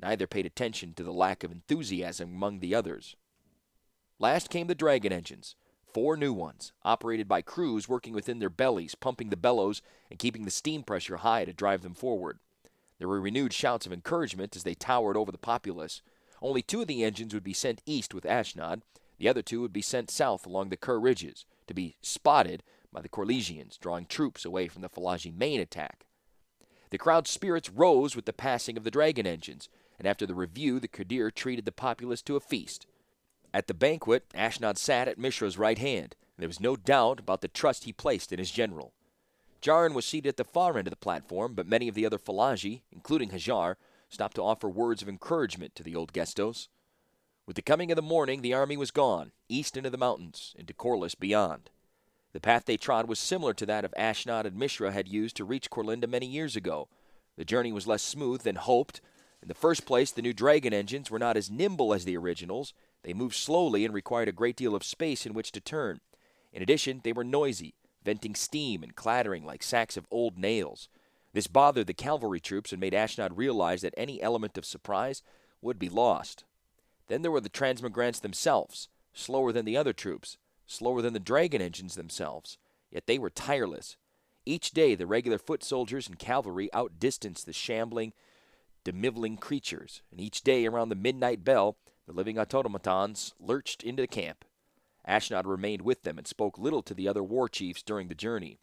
Neither 0.00 0.26
paid 0.26 0.46
attention 0.46 0.94
to 0.94 1.02
the 1.02 1.12
lack 1.12 1.42
of 1.42 1.50
enthusiasm 1.50 2.30
among 2.34 2.60
the 2.60 2.74
others. 2.74 3.16
Last 4.18 4.50
came 4.50 4.66
the 4.66 4.74
dragon 4.74 5.12
engines, 5.12 5.56
four 5.92 6.16
new 6.16 6.32
ones, 6.32 6.72
operated 6.84 7.26
by 7.26 7.42
crews 7.42 7.88
working 7.88 8.12
within 8.12 8.38
their 8.38 8.50
bellies, 8.50 8.94
pumping 8.94 9.30
the 9.30 9.36
bellows 9.36 9.82
and 10.10 10.18
keeping 10.18 10.44
the 10.44 10.50
steam 10.50 10.82
pressure 10.82 11.18
high 11.18 11.44
to 11.44 11.52
drive 11.52 11.82
them 11.82 11.94
forward. 11.94 12.38
There 12.98 13.08
were 13.08 13.20
renewed 13.20 13.52
shouts 13.52 13.86
of 13.86 13.92
encouragement 13.92 14.56
as 14.56 14.62
they 14.62 14.74
towered 14.74 15.16
over 15.16 15.32
the 15.32 15.38
populace. 15.38 16.02
Only 16.42 16.62
two 16.62 16.82
of 16.82 16.86
the 16.86 17.04
engines 17.04 17.34
would 17.34 17.44
be 17.44 17.52
sent 17.52 17.82
east 17.86 18.14
with 18.14 18.24
Ashnod, 18.24 18.82
the 19.18 19.28
other 19.28 19.42
two 19.42 19.60
would 19.62 19.72
be 19.72 19.82
sent 19.82 20.10
south 20.10 20.46
along 20.46 20.68
the 20.68 20.76
Kher 20.76 21.02
ridges 21.02 21.46
to 21.66 21.74
be 21.74 21.96
spotted 22.02 22.62
by 22.92 23.00
the 23.00 23.08
Korlisians, 23.08 23.78
drawing 23.78 24.06
troops 24.06 24.44
away 24.44 24.68
from 24.68 24.82
the 24.82 24.88
Falaji 24.88 25.34
main 25.34 25.60
attack. 25.60 26.06
The 26.90 26.98
crowd's 26.98 27.30
spirits 27.30 27.70
rose 27.70 28.14
with 28.14 28.26
the 28.26 28.32
passing 28.32 28.76
of 28.76 28.84
the 28.84 28.90
dragon 28.90 29.26
engines, 29.26 29.68
and 29.98 30.06
after 30.06 30.26
the 30.26 30.34
review, 30.34 30.80
the 30.80 30.88
Kadir 30.88 31.30
treated 31.30 31.64
the 31.64 31.72
populace 31.72 32.22
to 32.22 32.36
a 32.36 32.40
feast. 32.40 32.86
At 33.52 33.66
the 33.66 33.74
banquet, 33.74 34.28
Ashnod 34.34 34.76
sat 34.76 35.08
at 35.08 35.18
Mishra's 35.18 35.58
right 35.58 35.78
hand, 35.78 36.14
and 36.36 36.42
there 36.42 36.48
was 36.48 36.60
no 36.60 36.76
doubt 36.76 37.20
about 37.20 37.40
the 37.40 37.48
trust 37.48 37.84
he 37.84 37.92
placed 37.92 38.32
in 38.32 38.38
his 38.38 38.50
general. 38.50 38.92
Jarin 39.62 39.94
was 39.94 40.04
seated 40.04 40.28
at 40.28 40.36
the 40.36 40.44
far 40.44 40.76
end 40.76 40.86
of 40.86 40.90
the 40.90 40.96
platform, 40.96 41.54
but 41.54 41.66
many 41.66 41.88
of 41.88 41.94
the 41.94 42.06
other 42.06 42.18
Falaji, 42.18 42.82
including 42.92 43.30
Hajar, 43.30 43.76
stopped 44.08 44.36
to 44.36 44.42
offer 44.42 44.68
words 44.68 45.02
of 45.02 45.08
encouragement 45.08 45.74
to 45.74 45.82
the 45.82 45.96
old 45.96 46.12
Gestos. 46.12 46.68
With 47.46 47.56
the 47.56 47.62
coming 47.62 47.90
of 47.90 47.96
the 47.96 48.02
morning, 48.02 48.42
the 48.42 48.54
army 48.54 48.76
was 48.76 48.90
gone, 48.90 49.32
east 49.48 49.76
into 49.76 49.90
the 49.90 49.98
mountains, 49.98 50.54
into 50.58 50.74
Korlis 50.74 51.18
beyond. 51.18 51.70
The 52.32 52.40
path 52.40 52.66
they 52.66 52.76
trod 52.76 53.08
was 53.08 53.18
similar 53.18 53.54
to 53.54 53.66
that 53.66 53.84
of 53.84 53.94
Ashnod 53.96 54.44
and 54.44 54.56
Mishra 54.56 54.92
had 54.92 55.08
used 55.08 55.36
to 55.36 55.44
reach 55.44 55.70
Korlinda 55.70 56.06
many 56.08 56.26
years 56.26 56.54
ago. 56.54 56.88
The 57.36 57.44
journey 57.44 57.72
was 57.72 57.86
less 57.86 58.02
smooth 58.02 58.42
than 58.42 58.56
hoped. 58.56 59.00
In 59.42 59.48
the 59.48 59.54
first 59.54 59.86
place, 59.86 60.10
the 60.10 60.22
new 60.22 60.32
Dragon 60.32 60.72
engines 60.72 61.10
were 61.10 61.18
not 61.18 61.36
as 61.36 61.50
nimble 61.50 61.92
as 61.94 62.04
the 62.04 62.16
originals, 62.16 62.72
they 63.02 63.14
moved 63.14 63.36
slowly 63.36 63.84
and 63.84 63.94
required 63.94 64.28
a 64.28 64.32
great 64.32 64.56
deal 64.56 64.74
of 64.74 64.82
space 64.82 65.26
in 65.26 65.34
which 65.34 65.52
to 65.52 65.60
turn. 65.60 66.00
In 66.52 66.62
addition, 66.62 67.00
they 67.04 67.12
were 67.12 67.22
noisy, 67.22 67.74
venting 68.02 68.34
steam 68.34 68.82
and 68.82 68.96
clattering 68.96 69.44
like 69.44 69.62
sacks 69.62 69.96
of 69.96 70.06
old 70.10 70.38
nails. 70.38 70.88
This 71.32 71.46
bothered 71.46 71.86
the 71.86 71.94
cavalry 71.94 72.40
troops 72.40 72.72
and 72.72 72.80
made 72.80 72.94
Ashnod 72.94 73.36
realize 73.36 73.82
that 73.82 73.94
any 73.96 74.22
element 74.22 74.56
of 74.56 74.64
surprise 74.64 75.22
would 75.60 75.78
be 75.78 75.88
lost. 75.88 76.44
Then 77.08 77.22
there 77.22 77.30
were 77.30 77.40
the 77.40 77.50
transmogrants 77.50 78.20
themselves, 78.20 78.88
slower 79.12 79.52
than 79.52 79.64
the 79.64 79.76
other 79.76 79.92
troops, 79.92 80.38
slower 80.66 81.02
than 81.02 81.12
the 81.12 81.20
dragon 81.20 81.60
engines 81.60 81.94
themselves, 81.94 82.58
yet 82.90 83.06
they 83.06 83.18
were 83.18 83.30
tireless. 83.30 83.96
Each 84.44 84.70
day 84.70 84.94
the 84.94 85.06
regular 85.06 85.38
foot 85.38 85.62
soldiers 85.62 86.08
and 86.08 86.18
cavalry 86.18 86.72
outdistanced 86.74 87.46
the 87.46 87.52
shambling, 87.52 88.12
demivelling 88.86 89.40
creatures, 89.40 90.02
and 90.10 90.20
each 90.20 90.42
day 90.42 90.64
around 90.64 90.88
the 90.88 90.94
midnight 90.94 91.44
bell 91.44 91.76
the 92.06 92.12
living 92.12 92.38
automatons 92.38 93.34
lurched 93.40 93.82
into 93.82 94.02
the 94.02 94.06
camp. 94.06 94.44
Ashnod 95.08 95.44
remained 95.44 95.82
with 95.82 96.02
them 96.02 96.18
and 96.18 96.26
spoke 96.26 96.58
little 96.58 96.82
to 96.82 96.94
the 96.94 97.08
other 97.08 97.22
war 97.22 97.48
chiefs 97.48 97.82
during 97.82 98.08
the 98.08 98.14
journey. 98.14 98.58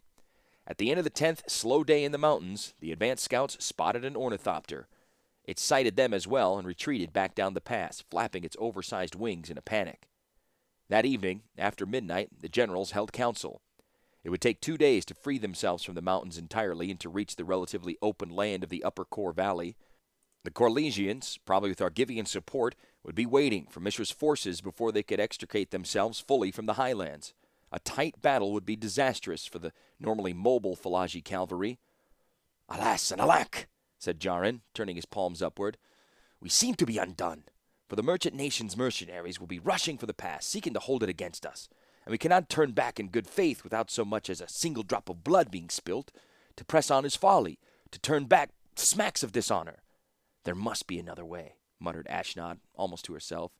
At 0.66 0.78
the 0.78 0.90
end 0.90 0.98
of 0.98 1.04
the 1.04 1.10
tenth 1.10 1.42
slow 1.46 1.84
day 1.84 2.04
in 2.04 2.12
the 2.12 2.18
mountains, 2.18 2.72
the 2.80 2.90
advance 2.90 3.22
scouts 3.22 3.62
spotted 3.62 4.04
an 4.04 4.16
ornithopter. 4.16 4.88
It 5.44 5.58
sighted 5.58 5.96
them 5.96 6.14
as 6.14 6.26
well 6.26 6.56
and 6.56 6.66
retreated 6.66 7.12
back 7.12 7.34
down 7.34 7.52
the 7.52 7.60
pass, 7.60 8.02
flapping 8.10 8.44
its 8.44 8.56
oversized 8.58 9.14
wings 9.14 9.50
in 9.50 9.58
a 9.58 9.62
panic. 9.62 10.08
That 10.88 11.04
evening, 11.04 11.42
after 11.58 11.84
midnight, 11.84 12.30
the 12.40 12.48
generals 12.48 12.92
held 12.92 13.12
council. 13.12 13.60
It 14.22 14.30
would 14.30 14.40
take 14.40 14.62
two 14.62 14.78
days 14.78 15.04
to 15.06 15.14
free 15.14 15.36
themselves 15.36 15.84
from 15.84 15.94
the 15.94 16.02
mountains 16.02 16.38
entirely 16.38 16.90
and 16.90 16.98
to 17.00 17.10
reach 17.10 17.36
the 17.36 17.44
relatively 17.44 17.98
open 18.00 18.30
land 18.30 18.64
of 18.64 18.70
the 18.70 18.82
upper 18.82 19.04
Kor 19.04 19.34
Valley. 19.34 19.76
The 20.44 20.50
Korlisians, 20.50 21.38
probably 21.44 21.70
with 21.70 21.80
Argivian 21.80 22.28
support, 22.28 22.74
would 23.02 23.14
be 23.14 23.26
waiting 23.26 23.66
for 23.70 23.80
Mishra's 23.80 24.10
forces 24.10 24.60
before 24.60 24.92
they 24.92 25.02
could 25.02 25.20
extricate 25.20 25.70
themselves 25.70 26.20
fully 26.20 26.50
from 26.50 26.66
the 26.66 26.74
highlands. 26.74 27.34
A 27.72 27.80
tight 27.80 28.20
battle 28.22 28.52
would 28.52 28.64
be 28.64 28.76
disastrous 28.76 29.46
for 29.46 29.58
the 29.58 29.72
normally 29.98 30.32
mobile 30.32 30.76
Falaji 30.76 31.24
cavalry. 31.24 31.78
Alas 32.68 33.10
and 33.10 33.20
alack, 33.20 33.68
said 33.98 34.20
Jarin, 34.20 34.60
turning 34.74 34.96
his 34.96 35.06
palms 35.06 35.42
upward. 35.42 35.76
We 36.40 36.48
seem 36.48 36.74
to 36.76 36.86
be 36.86 36.98
undone, 36.98 37.44
for 37.88 37.96
the 37.96 38.02
merchant 38.02 38.36
nation's 38.36 38.76
mercenaries 38.76 39.40
will 39.40 39.46
be 39.46 39.58
rushing 39.58 39.98
for 39.98 40.06
the 40.06 40.14
pass, 40.14 40.46
seeking 40.46 40.74
to 40.74 40.80
hold 40.80 41.02
it 41.02 41.08
against 41.08 41.44
us 41.44 41.68
and 42.04 42.12
we 42.12 42.18
cannot 42.18 42.48
turn 42.48 42.72
back 42.72 43.00
in 43.00 43.08
good 43.08 43.26
faith 43.26 43.64
without 43.64 43.90
so 43.90 44.04
much 44.04 44.28
as 44.28 44.40
a 44.40 44.48
single 44.48 44.82
drop 44.82 45.08
of 45.08 45.24
blood 45.24 45.50
being 45.50 45.70
spilt. 45.70 46.12
To 46.56 46.64
press 46.64 46.90
on 46.90 47.04
is 47.04 47.16
folly. 47.16 47.58
To 47.92 47.98
turn 47.98 48.26
back 48.26 48.50
smacks 48.76 49.22
of 49.22 49.32
dishonor. 49.32 49.82
There 50.44 50.54
must 50.54 50.86
be 50.86 50.98
another 50.98 51.24
way, 51.24 51.54
muttered 51.80 52.06
Ashnod, 52.08 52.58
almost 52.74 53.04
to 53.06 53.14
herself. 53.14 53.52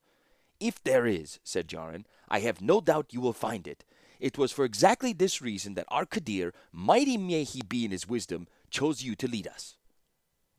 If 0.61 0.83
there 0.83 1.07
is, 1.07 1.41
said 1.43 1.69
Jarin, 1.69 2.05
I 2.29 2.41
have 2.41 2.61
no 2.61 2.81
doubt 2.81 3.12
you 3.12 3.21
will 3.21 3.33
find 3.33 3.67
it. 3.67 3.85
It 4.21 4.38
was 4.38 4.53
for 4.53 4.64
exactly 4.64 5.12
this 5.12 5.43
reason 5.43 5.75
that 5.75 5.88
Arkadir, 5.91 6.53
mighty 6.73 7.17
may 7.17 7.45
he 7.45 7.62
be 7.62 7.85
in 7.85 7.91
his 7.91 8.09
wisdom, 8.09 8.47
chose 8.71 9.03
you 9.03 9.14
to 9.17 9.29
lead 9.29 9.47
us. 9.47 9.76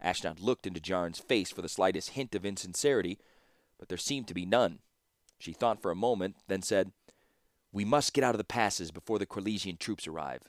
Ashnod 0.04 0.42
looked 0.42 0.68
into 0.68 0.82
Jarin's 0.82 1.20
face 1.20 1.52
for 1.52 1.62
the 1.62 1.70
slightest 1.70 2.12
hint 2.12 2.36
of 2.36 2.46
insincerity, 2.46 3.18
but 3.80 3.90
there 3.90 3.98
seemed 3.98 4.28
to 4.28 4.34
be 4.34 4.46
none. 4.46 4.80
She 5.40 5.54
thought 5.54 5.82
for 5.82 5.92
a 5.92 5.96
moment, 5.96 6.36
then 6.48 6.62
said, 6.62 6.92
we 7.72 7.84
must 7.84 8.14
get 8.14 8.24
out 8.24 8.34
of 8.34 8.38
the 8.38 8.46
passes 8.46 8.92
before 8.92 9.20
the 9.20 9.26
Korlisian 9.26 9.78
troops 9.78 10.08
arrive. 10.08 10.44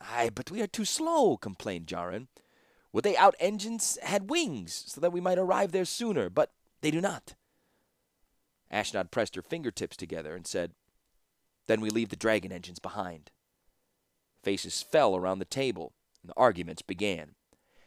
Aye, 0.00 0.30
but 0.34 0.50
we 0.50 0.60
are 0.60 0.66
too 0.66 0.84
slow, 0.84 1.36
complained 1.36 1.86
Jarin. 1.86 2.26
Would 2.96 3.04
they 3.04 3.14
out 3.14 3.34
engines 3.38 3.98
had 4.02 4.30
wings, 4.30 4.84
so 4.86 5.02
that 5.02 5.12
we 5.12 5.20
might 5.20 5.36
arrive 5.38 5.70
there 5.70 5.84
sooner, 5.84 6.30
but 6.30 6.50
they 6.80 6.90
do 6.90 7.02
not. 7.02 7.34
Ashnod 8.72 9.10
pressed 9.10 9.34
her 9.34 9.42
fingertips 9.42 9.98
together 9.98 10.34
and 10.34 10.46
said, 10.46 10.72
Then 11.66 11.82
we 11.82 11.90
leave 11.90 12.08
the 12.08 12.16
dragon 12.16 12.52
engines 12.52 12.78
behind. 12.78 13.32
Faces 14.42 14.80
fell 14.80 15.14
around 15.14 15.40
the 15.40 15.44
table, 15.44 15.92
and 16.22 16.30
the 16.30 16.38
arguments 16.38 16.80
began. 16.80 17.34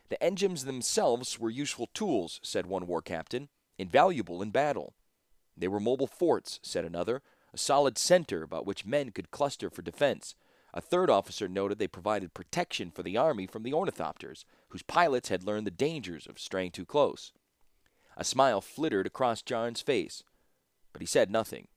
The 0.10 0.24
engines 0.24 0.66
themselves 0.66 1.40
were 1.40 1.50
useful 1.50 1.90
tools, 1.96 2.40
said 2.44 2.68
one 2.68 2.86
war 2.86 3.02
captain, 3.02 3.50
invaluable 3.80 4.44
in 4.44 4.52
battle. 4.52 4.94
They 5.58 5.68
were 5.68 5.80
mobile 5.80 6.06
forts, 6.06 6.60
said 6.62 6.86
another, 6.86 7.24
a 7.52 7.58
solid 7.58 7.98
center 7.98 8.44
about 8.44 8.68
which 8.68 8.86
men 8.86 9.10
could 9.10 9.32
cluster 9.32 9.72
for 9.72 9.82
defense. 9.82 10.36
A 10.74 10.82
third 10.82 11.10
officer 11.10 11.48
noted 11.48 11.80
they 11.80 11.88
provided 11.88 12.34
protection 12.34 12.92
for 12.92 13.02
the 13.02 13.18
army 13.18 13.48
from 13.48 13.64
the 13.64 13.72
ornithopters, 13.72 14.46
whose 14.70 14.84
pilots 14.84 15.30
had 15.30 15.44
learned 15.44 15.66
the 15.66 15.72
dangers 15.72 16.28
of 16.28 16.40
straying 16.40 16.72
too 16.72 16.86
close. 16.86 17.32
A 18.16 18.24
smile 18.24 18.62
flittered 18.62 19.08
across 19.08 19.42
Jarin's 19.42 19.82
face, 19.82 20.24
but 20.94 21.02
he 21.02 21.08
said 21.08 21.32
nothing. 21.32 21.68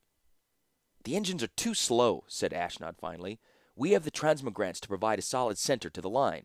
The 1.05 1.17
engines 1.17 1.43
are 1.43 1.49
too 1.49 1.75
slow, 1.75 2.25
said 2.27 2.53
Ashnod 2.53 2.99
finally. 2.99 3.41
We 3.75 3.93
have 3.93 4.05
the 4.05 4.11
transmogrants 4.11 4.81
to 4.81 4.89
provide 4.89 5.19
a 5.19 5.23
solid 5.23 5.59
center 5.59 5.89
to 5.91 6.01
the 6.01 6.11
line. 6.11 6.45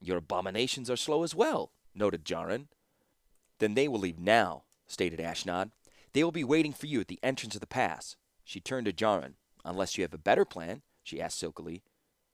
Your 0.00 0.18
abominations 0.18 0.90
are 0.90 0.96
slow 0.96 1.22
as 1.22 1.34
well, 1.34 1.72
noted 1.94 2.24
Jarin. 2.24 2.66
Then 3.58 3.74
they 3.74 3.88
will 3.88 4.00
leave 4.00 4.18
now, 4.18 4.64
stated 4.86 5.18
Ashnod. 5.18 5.70
They 6.12 6.22
will 6.22 6.32
be 6.32 6.44
waiting 6.44 6.72
for 6.72 6.86
you 6.86 7.00
at 7.00 7.08
the 7.08 7.18
entrance 7.22 7.54
of 7.54 7.60
the 7.60 7.66
pass. 7.66 8.16
She 8.44 8.60
turned 8.60 8.86
to 8.86 8.92
Jarin. 8.92 9.34
Unless 9.64 9.98
you 9.98 10.02
have 10.02 10.14
a 10.14 10.18
better 10.18 10.44
plan, 10.44 10.82
she 11.08 11.20
asked 11.20 11.38
silkily. 11.38 11.82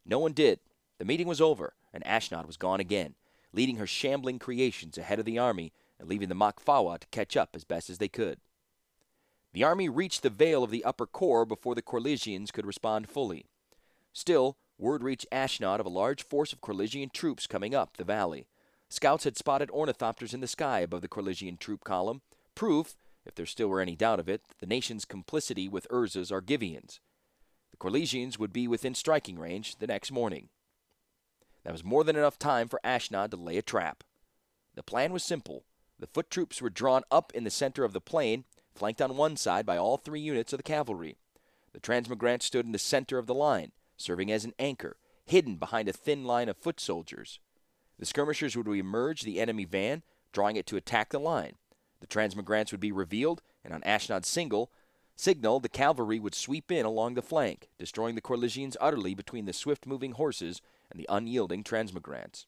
No 0.04 0.19
one 0.19 0.33
did. 0.33 0.61
The 0.99 1.04
meeting 1.04 1.26
was 1.26 1.40
over, 1.40 1.75
and 1.93 2.04
Ashnod 2.04 2.47
was 2.47 2.57
gone 2.57 2.81
again, 2.81 3.14
leading 3.52 3.76
her 3.76 3.87
shambling 3.87 4.38
creations 4.38 4.99
ahead 4.99 5.19
of 5.19 5.25
the 5.25 5.38
army 5.38 5.73
and 5.99 6.09
leaving 6.09 6.28
the 6.28 6.35
Makfawa 6.35 6.99
to 6.99 7.07
catch 7.09 7.37
up 7.37 7.50
as 7.54 7.64
best 7.64 7.88
as 7.88 7.99
they 7.99 8.09
could. 8.09 8.38
The 9.52 9.64
army 9.64 9.88
reached 9.88 10.23
the 10.23 10.31
vale 10.31 10.64
of 10.64 10.71
the 10.71 10.85
upper 10.85 11.07
Kor 11.07 11.45
before 11.45 11.75
the 11.75 11.83
Korlisians 11.83 12.52
could 12.52 12.66
respond 12.66 13.09
fully. 13.09 13.47
Still, 14.12 14.57
word 14.78 15.02
reached 15.02 15.26
Ashnod 15.31 15.78
of 15.78 15.87
a 15.87 15.90
large 15.90 16.23
force 16.23 16.52
of 16.52 16.61
Korlisian 16.61 17.12
troops 17.12 17.47
coming 17.47 17.75
up 17.75 17.97
the 17.97 18.04
valley. 18.04 18.47
Scouts 18.88 19.25
had 19.25 19.37
spotted 19.37 19.71
ornithopters 19.71 20.35
in 20.35 20.40
the 20.40 20.47
sky 20.49 20.81
above 20.81 21.00
the 21.00 21.09
Korlisian 21.09 21.59
troop 21.59 21.85
column, 21.85 22.23
proof 22.54 22.97
if 23.25 23.35
there 23.35 23.47
still 23.47 23.69
were 23.69 23.81
any 23.81 23.97
doubt 23.97 24.21
of 24.21 24.28
it, 24.28 24.43
the 24.61 24.66
nation's 24.66 25.04
complicity 25.04 25.69
with 25.69 25.88
Urza's 25.88 26.31
Argivians. 26.31 27.00
Korlisians 27.85 28.38
would 28.38 28.53
be 28.53 28.67
within 28.67 28.95
striking 28.95 29.38
range 29.38 29.76
the 29.76 29.87
next 29.87 30.11
morning. 30.11 30.49
That 31.64 31.73
was 31.73 31.85
more 31.85 32.03
than 32.03 32.17
enough 32.17 32.38
time 32.38 32.67
for 32.67 32.81
Ashnod 32.83 33.31
to 33.31 33.37
lay 33.37 33.59
a 33.59 33.62
trap. 33.62 34.03
The 34.75 34.83
plan 34.83 35.12
was 35.12 35.23
simple. 35.23 35.64
The 35.99 36.07
foot 36.07 36.31
troops 36.31 36.62
were 36.62 36.71
drawn 36.71 37.03
up 37.11 37.31
in 37.35 37.45
the 37.45 37.50
center 37.50 37.85
of 37.85 37.93
the 37.93 38.00
plain, 38.00 38.45
flanked 38.75 39.03
on 39.03 39.19
one 39.19 39.37
side 39.37 39.67
by 39.67 39.76
all 39.76 39.99
three 39.99 40.21
units 40.21 40.55
of 40.55 40.59
the 40.59 40.62
cavalry. 40.62 41.17
The 41.75 41.81
transmogrant 41.81 42.43
stood 42.43 42.64
in 42.64 42.73
the 42.73 42.79
center 42.79 43.19
of 43.19 43.26
the 43.26 43.35
line, 43.35 43.73
serving 43.99 44.33
as 44.33 44.47
an 44.47 44.55
anchor, 44.59 44.97
hidden 45.26 45.57
behind 45.57 45.87
a 45.87 45.93
thin 45.93 46.25
line 46.25 46.49
of 46.49 46.57
foot 46.57 46.81
soldiers. 46.81 47.38
The 47.99 48.07
skirmishers 48.07 48.57
would 48.57 48.67
emerge 48.67 49.23
the 49.23 49.41
enemy 49.41 49.67
van, 49.67 50.03
drawing 50.33 50.57
it 50.57 50.67
to 50.69 50.76
attack 50.76 51.11
the 51.11 51.21
line. 51.21 51.57
The 52.00 52.07
transmogrants 52.07 52.73
would 52.73 52.81
be 52.81 52.93
revealed, 52.93 53.43
and 53.62 53.75
on 53.75 53.83
Ashnod's 53.83 54.29
single 54.29 54.71
signal, 55.16 55.61
the 55.61 55.68
cavalry 55.68 56.18
would 56.18 56.35
sweep 56.35 56.71
in 56.71 56.85
along 56.85 57.14
the 57.14 57.23
flank, 57.23 57.68
destroying 57.78 58.14
the 58.14 58.21
Korlisians 58.21 58.76
utterly 58.80 59.14
between 59.14 59.47
the 59.47 59.52
swift-moving 59.52 60.12
horses 60.12 60.61
and 60.90 60.99
the 60.99 61.06
unyielding 61.09 61.64
transmogrants. 61.64 62.47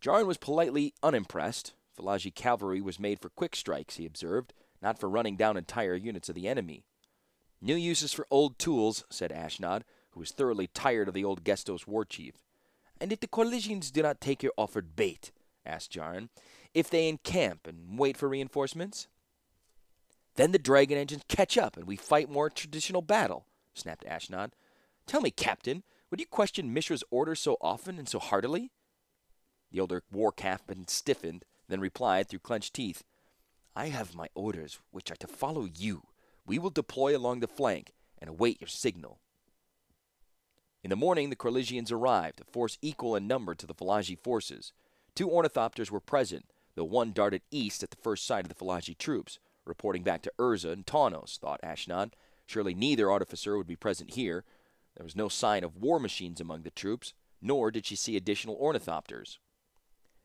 Jarin 0.00 0.26
was 0.26 0.38
politely 0.38 0.94
unimpressed. 1.02 1.74
Falaji 1.98 2.34
cavalry 2.34 2.80
was 2.80 2.98
made 2.98 3.20
for 3.20 3.28
quick 3.28 3.54
strikes, 3.54 3.96
he 3.96 4.06
observed, 4.06 4.54
not 4.80 4.98
for 4.98 5.08
running 5.08 5.36
down 5.36 5.56
entire 5.56 5.94
units 5.94 6.28
of 6.28 6.34
the 6.34 6.48
enemy. 6.48 6.84
New 7.60 7.74
uses 7.76 8.12
for 8.12 8.26
old 8.30 8.58
tools, 8.58 9.04
said 9.10 9.30
Ashnod, 9.30 9.82
who 10.12 10.20
was 10.20 10.30
thoroughly 10.30 10.66
tired 10.68 11.08
of 11.08 11.14
the 11.14 11.24
old 11.24 11.44
Gestos 11.44 11.86
war 11.86 12.04
chief. 12.04 12.34
And 13.00 13.12
if 13.12 13.20
the 13.20 13.28
Korlisians 13.28 13.92
do 13.92 14.02
not 14.02 14.20
take 14.20 14.42
your 14.42 14.52
offered 14.56 14.96
bait, 14.96 15.32
asked 15.66 15.92
Jarin, 15.92 16.30
if 16.72 16.88
they 16.88 17.08
encamp 17.08 17.66
and 17.66 17.98
wait 17.98 18.16
for 18.16 18.28
reinforcements? 18.28 19.08
Then 20.36 20.52
the 20.52 20.58
dragon 20.58 20.98
engines 20.98 21.24
catch 21.28 21.58
up 21.58 21.76
and 21.76 21.86
we 21.86 21.96
fight 21.96 22.30
more 22.30 22.50
traditional 22.50 23.02
battle, 23.02 23.46
snapped 23.74 24.04
Ashnod. 24.04 24.52
Tell 25.06 25.20
me, 25.20 25.30
Captain, 25.30 25.82
would 26.10 26.20
you 26.20 26.26
question 26.26 26.72
Mishra's 26.72 27.04
orders 27.10 27.40
so 27.40 27.56
often 27.60 27.98
and 27.98 28.08
so 28.08 28.18
heartily? 28.18 28.70
The 29.70 29.80
older 29.80 30.02
war 30.10 30.32
captain 30.32 30.88
stiffened, 30.88 31.44
then 31.68 31.80
replied 31.80 32.28
through 32.28 32.40
clenched 32.40 32.74
teeth, 32.74 33.04
I 33.76 33.86
have 33.86 34.16
my 34.16 34.28
orders, 34.34 34.78
which 34.90 35.10
are 35.10 35.16
to 35.16 35.26
follow 35.28 35.64
you. 35.64 36.02
We 36.44 36.58
will 36.58 36.70
deploy 36.70 37.16
along 37.16 37.40
the 37.40 37.46
flank 37.46 37.92
and 38.18 38.28
await 38.28 38.60
your 38.60 38.68
signal. 38.68 39.20
In 40.82 40.90
the 40.90 40.96
morning, 40.96 41.30
the 41.30 41.36
Korlisians 41.36 41.92
arrived, 41.92 42.40
a 42.40 42.44
force 42.44 42.78
equal 42.82 43.14
in 43.14 43.26
number 43.26 43.54
to 43.54 43.66
the 43.66 43.74
Falaji 43.74 44.18
forces. 44.18 44.72
Two 45.14 45.28
ornithopters 45.28 45.90
were 45.90 46.00
present, 46.00 46.46
the 46.74 46.84
one 46.84 47.12
darted 47.12 47.42
east 47.50 47.82
at 47.82 47.90
the 47.90 47.96
first 47.96 48.26
sight 48.26 48.44
of 48.44 48.48
the 48.48 48.54
Falaji 48.54 48.96
troops, 48.96 49.38
reporting 49.70 50.02
back 50.02 50.20
to 50.22 50.32
Urza 50.38 50.72
and 50.72 50.84
Tawnos, 50.84 51.38
thought 51.38 51.62
Ashnod. 51.62 52.12
Surely 52.44 52.74
neither 52.74 53.10
artificer 53.10 53.56
would 53.56 53.66
be 53.66 53.76
present 53.76 54.14
here. 54.14 54.44
There 54.96 55.04
was 55.04 55.16
no 55.16 55.28
sign 55.28 55.64
of 55.64 55.76
war 55.76 55.98
machines 55.98 56.40
among 56.40 56.62
the 56.62 56.70
troops, 56.70 57.14
nor 57.40 57.70
did 57.70 57.86
she 57.86 57.96
see 57.96 58.16
additional 58.16 58.58
ornithopters. 58.58 59.38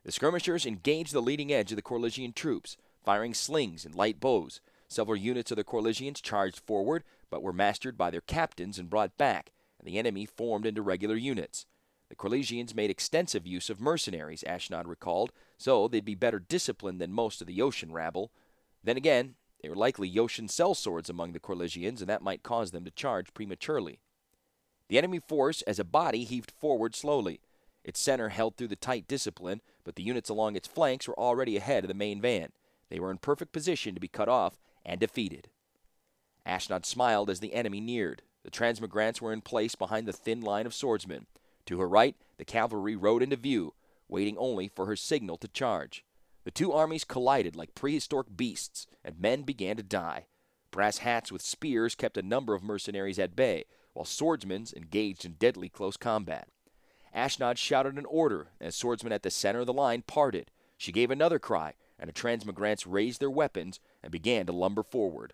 The 0.03 0.11
skirmishers 0.11 0.65
engaged 0.65 1.13
the 1.13 1.21
leading 1.21 1.53
edge 1.53 1.71
of 1.71 1.75
the 1.77 1.81
Korlisian 1.81 2.33
troops, 2.33 2.75
firing 3.03 3.33
slings 3.33 3.85
and 3.85 3.95
light 3.95 4.19
bows. 4.19 4.59
Several 4.87 5.15
units 5.15 5.51
of 5.51 5.57
the 5.57 5.63
Korlisians 5.63 6.21
charged 6.21 6.59
forward, 6.59 7.03
but 7.29 7.41
were 7.41 7.53
mastered 7.53 7.97
by 7.97 8.09
their 8.09 8.21
captains 8.21 8.77
and 8.77 8.89
brought 8.89 9.17
back, 9.17 9.51
and 9.79 9.87
the 9.87 9.97
enemy 9.97 10.25
formed 10.25 10.65
into 10.65 10.81
regular 10.81 11.15
units. 11.15 11.65
The 12.09 12.15
Korlisians 12.15 12.75
made 12.75 12.89
extensive 12.89 13.47
use 13.47 13.69
of 13.69 13.81
mercenaries, 13.81 14.43
Ashnod 14.47 14.87
recalled, 14.87 15.31
so 15.57 15.87
they'd 15.87 16.05
be 16.05 16.15
better 16.15 16.39
disciplined 16.39 16.99
than 16.99 17.11
most 17.11 17.41
of 17.41 17.47
the 17.47 17.61
ocean 17.61 17.91
rabble. 17.91 18.31
Then 18.85 18.97
again, 18.97 19.35
there 19.61 19.71
were 19.71 19.77
likely 19.77 20.09
Yoshin 20.09 20.47
sellswords 20.47 21.09
among 21.09 21.33
the 21.33 21.39
Korlisians, 21.39 21.99
and 21.99 22.07
that 22.07 22.21
might 22.21 22.43
cause 22.43 22.69
them 22.69 22.85
to 22.85 22.91
charge 22.91 23.33
prematurely. 23.33 23.99
The 24.89 24.99
enemy 24.99 25.19
force, 25.19 25.63
as 25.63 25.79
a 25.79 25.83
body, 25.83 26.23
heaved 26.23 26.51
forward 26.51 26.95
slowly. 26.95 27.41
Its 27.83 27.99
center 27.99 28.29
held 28.29 28.55
through 28.55 28.67
the 28.67 28.75
tight 28.75 29.07
discipline, 29.07 29.61
but 29.83 29.95
the 29.95 30.03
units 30.03 30.29
along 30.29 30.55
its 30.55 30.67
flanks 30.67 31.07
were 31.07 31.19
already 31.19 31.57
ahead 31.57 31.83
of 31.83 31.87
the 31.87 31.95
main 31.95 32.21
van. 32.21 32.49
They 32.89 32.99
were 32.99 33.09
in 33.09 33.17
perfect 33.17 33.51
position 33.51 33.95
to 33.95 33.99
be 34.01 34.07
cut 34.07 34.29
off 34.29 34.59
and 34.85 34.99
defeated. 34.99 35.49
Ashnod 36.45 36.85
smiled 36.85 37.31
as 37.31 37.39
the 37.39 37.55
enemy 37.55 37.81
neared. 37.81 38.21
The 38.43 38.51
transmogrants 38.51 39.19
were 39.19 39.33
in 39.33 39.41
place 39.41 39.73
behind 39.73 40.07
the 40.07 40.13
thin 40.13 40.41
line 40.41 40.67
of 40.67 40.75
swordsmen. 40.75 41.25
To 41.65 41.79
her 41.79 41.89
right, 41.89 42.15
the 42.37 42.45
cavalry 42.45 42.95
rode 42.95 43.23
into 43.23 43.35
view, 43.35 43.73
waiting 44.07 44.37
only 44.37 44.67
for 44.67 44.85
her 44.85 44.95
signal 44.95 45.37
to 45.37 45.47
charge. 45.47 46.05
The 46.45 46.51
two 46.51 46.71
armies 46.71 47.03
collided 47.03 47.55
like 47.55 47.75
prehistoric 47.75 48.37
beasts, 48.37 48.85
and 49.03 49.19
men 49.19 49.41
began 49.41 49.77
to 49.77 49.83
die. 49.83 50.27
Brass 50.69 50.99
hats 50.99 51.31
with 51.31 51.41
spears 51.41 51.95
kept 51.95 52.17
a 52.17 52.21
number 52.21 52.53
of 52.53 52.63
mercenaries 52.63 53.17
at 53.17 53.35
bay, 53.35 53.65
while 53.93 54.05
swordsmen 54.05 54.67
engaged 54.75 55.25
in 55.25 55.33
deadly 55.33 55.69
close 55.69 55.97
combat. 55.97 56.47
Ashnod 57.15 57.57
shouted 57.57 57.97
an 57.97 58.05
order, 58.05 58.49
and 58.59 58.69
a 58.69 58.71
swordsman 58.71 59.11
at 59.11 59.23
the 59.23 59.31
center 59.31 59.61
of 59.61 59.65
the 59.65 59.73
line 59.73 60.03
parted. 60.03 60.51
She 60.77 60.91
gave 60.91 61.09
another 61.09 61.39
cry, 61.39 61.73
and 61.97 62.09
the 62.09 62.13
Transmogrants 62.13 62.85
raised 62.85 63.19
their 63.19 63.29
weapons 63.29 63.79
and 64.03 64.11
began 64.11 64.45
to 64.45 64.51
lumber 64.51 64.83
forward. 64.83 65.33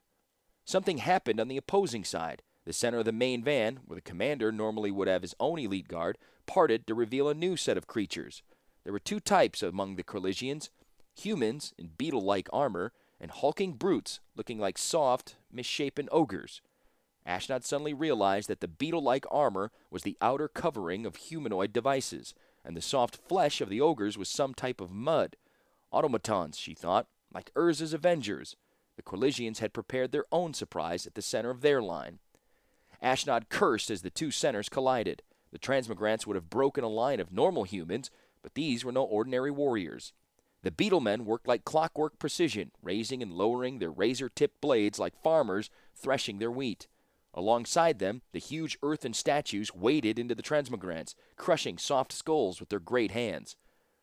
Something 0.63 1.00
happened 1.00 1.39
on 1.39 1.50
the 1.50 1.58
opposing 1.58 2.06
side. 2.06 2.44
The 2.65 2.72
center 2.72 3.00
of 3.00 3.06
the 3.06 3.12
main 3.12 3.44
van, 3.44 3.80
where 3.86 3.96
the 3.96 4.01
commander 4.01 4.51
normally 4.51 4.91
would 4.91 5.08
have 5.08 5.24
his 5.24 5.36
own 5.39 5.60
elite 5.60 5.88
guard, 5.88 6.18
parted 6.46 6.88
to 6.88 6.94
reveal 6.94 7.27
a 7.27 7.34
new 7.34 7.58
set 7.58 7.75
of 7.75 7.88
creatures. 7.88 8.44
There 8.84 8.94
were 8.94 9.00
two 9.00 9.20
types 9.20 9.62
among 9.62 9.96
the 9.96 10.03
Korlisians 10.03 10.70
humans 11.15 11.74
in 11.77 11.91
beetle 11.98 12.22
like 12.22 12.50
armor, 12.51 12.94
and 13.20 13.32
hulking 13.32 13.74
brutes 13.74 14.20
looking 14.36 14.58
like 14.58 14.77
soft, 14.77 15.36
misshapen 15.51 16.10
ogres. 16.12 16.62
Ashnod 17.27 17.63
suddenly 17.63 17.94
realized 17.94 18.50
that 18.50 18.62
the 18.62 18.68
beetle 18.68 19.03
like 19.03 19.25
armor 19.30 19.72
was 19.91 20.03
the 20.03 20.18
outer 20.22 20.48
covering 20.48 21.06
of 21.06 21.15
humanoid 21.15 21.72
devices, 21.72 22.34
and 22.65 22.75
the 22.75 22.82
soft 22.82 23.15
flesh 23.15 23.62
of 23.62 23.70
the 23.70 23.82
ogres 23.82 24.18
was 24.18 24.27
some 24.27 24.53
type 24.53 24.82
of 24.82 24.91
mud. 24.91 25.36
Automatons, 25.91 26.58
she 26.58 26.74
thought, 26.74 27.08
like 27.34 27.53
Urza's 27.53 27.94
Avengers. 27.94 28.56
The 28.96 29.03
Korlisians 29.03 29.60
had 29.60 29.74
prepared 29.74 30.12
their 30.12 30.25
own 30.32 30.53
surprise 30.53 31.06
at 31.06 31.15
the 31.15 31.22
center 31.22 31.50
of 31.50 31.62
their 31.62 31.82
line. 31.82 32.20
Ashnod 33.03 33.50
cursed 33.50 33.89
as 33.89 34.01
the 34.01 34.10
two 34.10 34.32
centers 34.32 34.70
collided. 34.70 35.24
The 35.51 35.60
Transmogrants 35.60 36.25
would 36.25 36.36
have 36.36 36.50
broken 36.50 36.84
a 36.84 36.89
line 36.89 37.20
of 37.20 37.32
normal 37.32 37.63
humans, 37.63 38.10
but 38.41 38.56
these 38.56 38.84
were 38.86 38.91
no 38.91 39.03
ordinary 39.03 39.51
warriors. 39.51 40.13
The 40.63 40.72
Beetlemen 40.72 41.22
worked 41.22 41.48
like 41.48 41.65
clockwork 41.65 42.20
precision, 42.20 42.72
raising 42.84 43.24
and 43.24 43.34
lowering 43.34 43.80
their 43.80 43.91
razor 43.91 44.30
tipped 44.30 44.62
blades 44.62 45.00
like 45.00 45.22
farmers 45.22 45.70
threshing 45.96 46.38
their 46.38 46.51
wheat. 46.51 46.88
Alongside 47.34 48.00
them, 48.00 48.22
the 48.32 48.39
huge 48.39 48.77
earthen 48.84 49.13
statues 49.13 49.74
waded 49.74 50.20
into 50.20 50.36
the 50.36 50.44
Transmogrants, 50.44 51.15
crushing 51.36 51.77
soft 51.77 52.12
skulls 52.12 52.60
with 52.60 52.70
their 52.70 52.80
great 52.80 53.12
hands. 53.12 53.56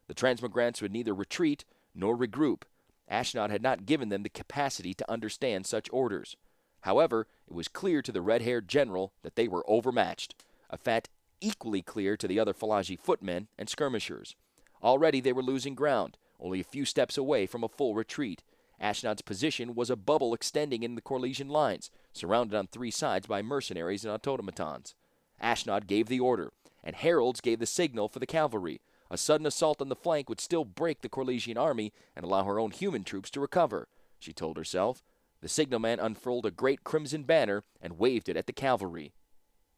The 0.08 0.14
Transmogrants 0.14 0.80
would 0.82 0.92
neither 0.92 1.14
retreat 1.14 1.64
nor 1.94 2.16
regroup. 2.16 2.62
Ashnod 3.10 3.50
had 3.50 3.62
not 3.62 3.86
given 3.86 4.08
them 4.08 4.22
the 4.22 4.28
capacity 4.28 4.94
to 4.94 5.10
understand 5.10 5.66
such 5.66 5.88
orders. 5.92 6.36
However, 6.82 7.26
it 7.46 7.54
was 7.54 7.68
clear 7.68 8.02
to 8.02 8.12
the 8.12 8.22
red 8.22 8.42
haired 8.42 8.66
general 8.68 9.12
that 9.22 9.36
they 9.36 9.46
were 9.46 9.68
overmatched, 9.70 10.34
a 10.70 10.76
fact 10.76 11.08
equally 11.40 11.82
clear 11.82 12.16
to 12.16 12.26
the 12.26 12.40
other 12.40 12.54
Falaji 12.54 12.98
footmen 12.98 13.48
and 13.58 13.68
skirmishers. 13.68 14.34
Already 14.82 15.20
they 15.20 15.32
were 15.32 15.42
losing 15.42 15.74
ground, 15.74 16.16
only 16.40 16.60
a 16.60 16.64
few 16.64 16.84
steps 16.84 17.18
away 17.18 17.46
from 17.46 17.64
a 17.64 17.68
full 17.68 17.94
retreat. 17.94 18.42
Ashnod's 18.80 19.22
position 19.22 19.74
was 19.74 19.90
a 19.90 19.96
bubble 19.96 20.34
extending 20.34 20.82
in 20.82 20.94
the 20.94 21.02
Korlisian 21.02 21.50
lines, 21.50 21.90
surrounded 22.12 22.56
on 22.56 22.66
three 22.68 22.90
sides 22.90 23.26
by 23.26 23.42
mercenaries 23.42 24.04
and 24.04 24.12
automatons. 24.14 24.94
Ashnod 25.42 25.86
gave 25.86 26.06
the 26.06 26.20
order, 26.20 26.52
and 26.84 26.94
heralds 26.94 27.40
gave 27.40 27.58
the 27.58 27.66
signal 27.66 28.08
for 28.08 28.18
the 28.18 28.26
cavalry. 28.26 28.80
A 29.10 29.18
sudden 29.18 29.46
assault 29.46 29.80
on 29.80 29.88
the 29.88 29.96
flank 29.96 30.28
would 30.28 30.40
still 30.40 30.64
break 30.64 31.00
the 31.00 31.08
Korlisian 31.08 31.56
army 31.56 31.92
and 32.14 32.24
allow 32.24 32.44
her 32.44 32.60
own 32.60 32.70
human 32.70 33.04
troops 33.04 33.30
to 33.30 33.40
recover, 33.40 33.88
she 34.18 34.32
told 34.32 34.56
herself. 34.56 35.02
The 35.40 35.48
signalman 35.48 36.00
unfurled 36.00 36.46
a 36.46 36.50
great 36.50 36.84
crimson 36.84 37.22
banner 37.22 37.62
and 37.80 37.98
waved 37.98 38.28
it 38.28 38.36
at 38.36 38.46
the 38.46 38.52
cavalry. 38.52 39.12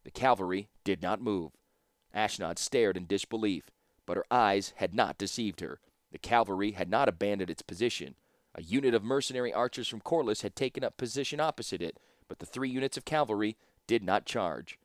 The 0.05 0.11
cavalry 0.11 0.69
did 0.85 1.03
not 1.03 1.21
move. 1.21 1.53
Ashnod 2.15 2.59
stared 2.59 2.97
in 2.97 3.07
disbelief, 3.07 3.71
but 4.07 4.17
her 4.17 4.27
eyes 4.31 4.73
had 4.77 4.95
not 4.95 5.19
deceived 5.19 5.61
her. 5.61 5.79
The 6.13 6.19
cavalry 6.19 6.73
had 6.73 6.91
not 6.91 7.09
abandoned 7.09 7.51
its 7.51 7.63
position. 7.63 8.15
A 8.55 8.63
unit 8.63 8.95
of 8.95 9.05
mercenary 9.05 9.53
archers 9.53 9.89
from 9.89 10.01
Korlis 10.01 10.43
had 10.43 10.57
taken 10.57 10.83
up 10.83 10.97
position 10.97 11.41
opposite 11.41 11.81
it, 11.81 11.99
but 12.29 12.39
the 12.39 12.47
three 12.47 12.69
units 12.69 12.97
of 12.97 13.05
cavalry 13.05 13.57
did 13.87 14.03
not 14.03 14.27
charge. 14.27 14.79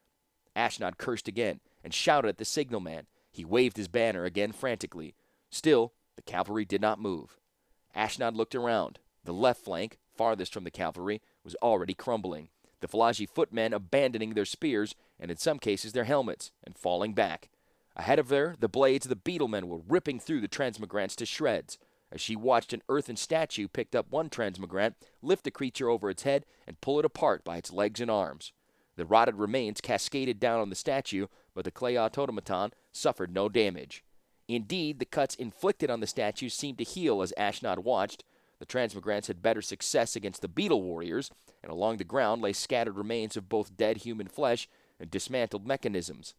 Ashnod 0.56 0.98
cursed 0.98 1.28
again 1.28 1.60
and 1.84 1.94
shouted 1.94 2.30
at 2.30 2.38
the 2.38 2.46
signalman. 2.46 3.08
He 3.32 3.44
waved 3.44 3.78
his 3.78 3.88
banner 3.88 4.24
again 4.24 4.52
frantically. 4.52 5.16
Still, 5.50 5.94
the 6.16 6.22
cavalry 6.22 6.66
did 6.66 6.82
not 6.82 7.00
move. 7.00 7.38
Ashnod 7.96 8.36
looked 8.36 8.56
around. 8.56 9.00
The 9.24 9.34
left 9.34 9.64
flank, 9.64 9.98
farthest 10.16 10.54
from 10.54 10.64
the 10.64 10.72
cavalry, 10.72 11.22
was 11.44 11.56
already 11.56 11.94
crumbling, 11.94 12.50
the 12.82 12.88
Falaji 12.88 13.28
footmen 13.28 13.74
abandoning 13.74 14.34
their 14.34 14.46
spears 14.46 14.96
and 15.20 15.32
in 15.32 15.38
some 15.38 15.60
cases 15.60 15.94
their 15.94 16.04
helmets 16.04 16.52
and 16.64 16.78
falling 16.78 17.14
back. 17.14 17.50
Ahead 17.96 18.20
of 18.20 18.30
her, 18.30 18.56
the 18.60 18.68
blades 18.68 19.06
of 19.06 19.10
the 19.10 19.16
beetlemen 19.16 19.66
were 19.66 19.82
ripping 19.88 20.20
through 20.20 20.42
the 20.42 20.48
transmogrants 20.48 21.16
to 21.16 21.26
shreds. 21.26 21.78
As 22.12 22.22
she 22.22 22.36
watched 22.36 22.74
an 22.74 22.82
earthen 22.90 23.16
statue 23.16 23.68
picked 23.68 23.96
up 23.96 24.10
one 24.10 24.30
transmogrant, 24.30 24.96
lift 25.22 25.44
the 25.44 25.52
creature 25.52 25.90
over 25.90 26.10
its 26.10 26.24
head, 26.24 26.46
and 26.68 26.80
pull 26.82 27.00
it 27.00 27.06
apart 27.06 27.44
by 27.44 27.58
its 27.58 27.72
legs 27.72 28.02
and 28.02 28.12
arms. 28.12 28.52
The 28.96 29.06
rotted 29.06 29.36
remains 29.36 29.82
cascaded 29.82 30.40
down 30.40 30.60
on 30.60 30.70
the 30.70 30.76
statue, 30.76 31.28
but 31.54 31.66
the 31.66 31.72
clay 31.72 31.98
automaton 31.98 32.72
suffered 32.92 33.34
no 33.34 33.50
damage. 33.50 34.04
Indeed, 34.48 35.00
the 35.00 35.06
cuts 35.06 35.36
inflicted 35.36 35.90
on 35.90 36.00
the 36.00 36.08
statue 36.08 36.50
seemed 36.50 36.78
to 36.78 36.84
heal 36.84 37.22
as 37.22 37.34
Ashnod 37.38 37.80
watched. 37.80 38.24
The 38.60 38.66
transmogrants 38.66 39.28
had 39.28 39.42
better 39.42 39.62
success 39.62 40.16
against 40.16 40.42
the 40.42 40.48
beetle 40.48 40.82
warriors, 40.82 41.32
and 41.64 41.72
along 41.72 41.98
the 41.98 42.04
ground 42.04 42.42
lay 42.42 42.54
scattered 42.54 42.96
remains 42.96 43.36
of 43.36 43.50
both 43.50 43.76
dead 43.76 43.98
human 43.98 44.28
flesh 44.28 44.70
and 45.00 45.10
dismantled 45.12 45.68
mechanisms. 45.68 46.36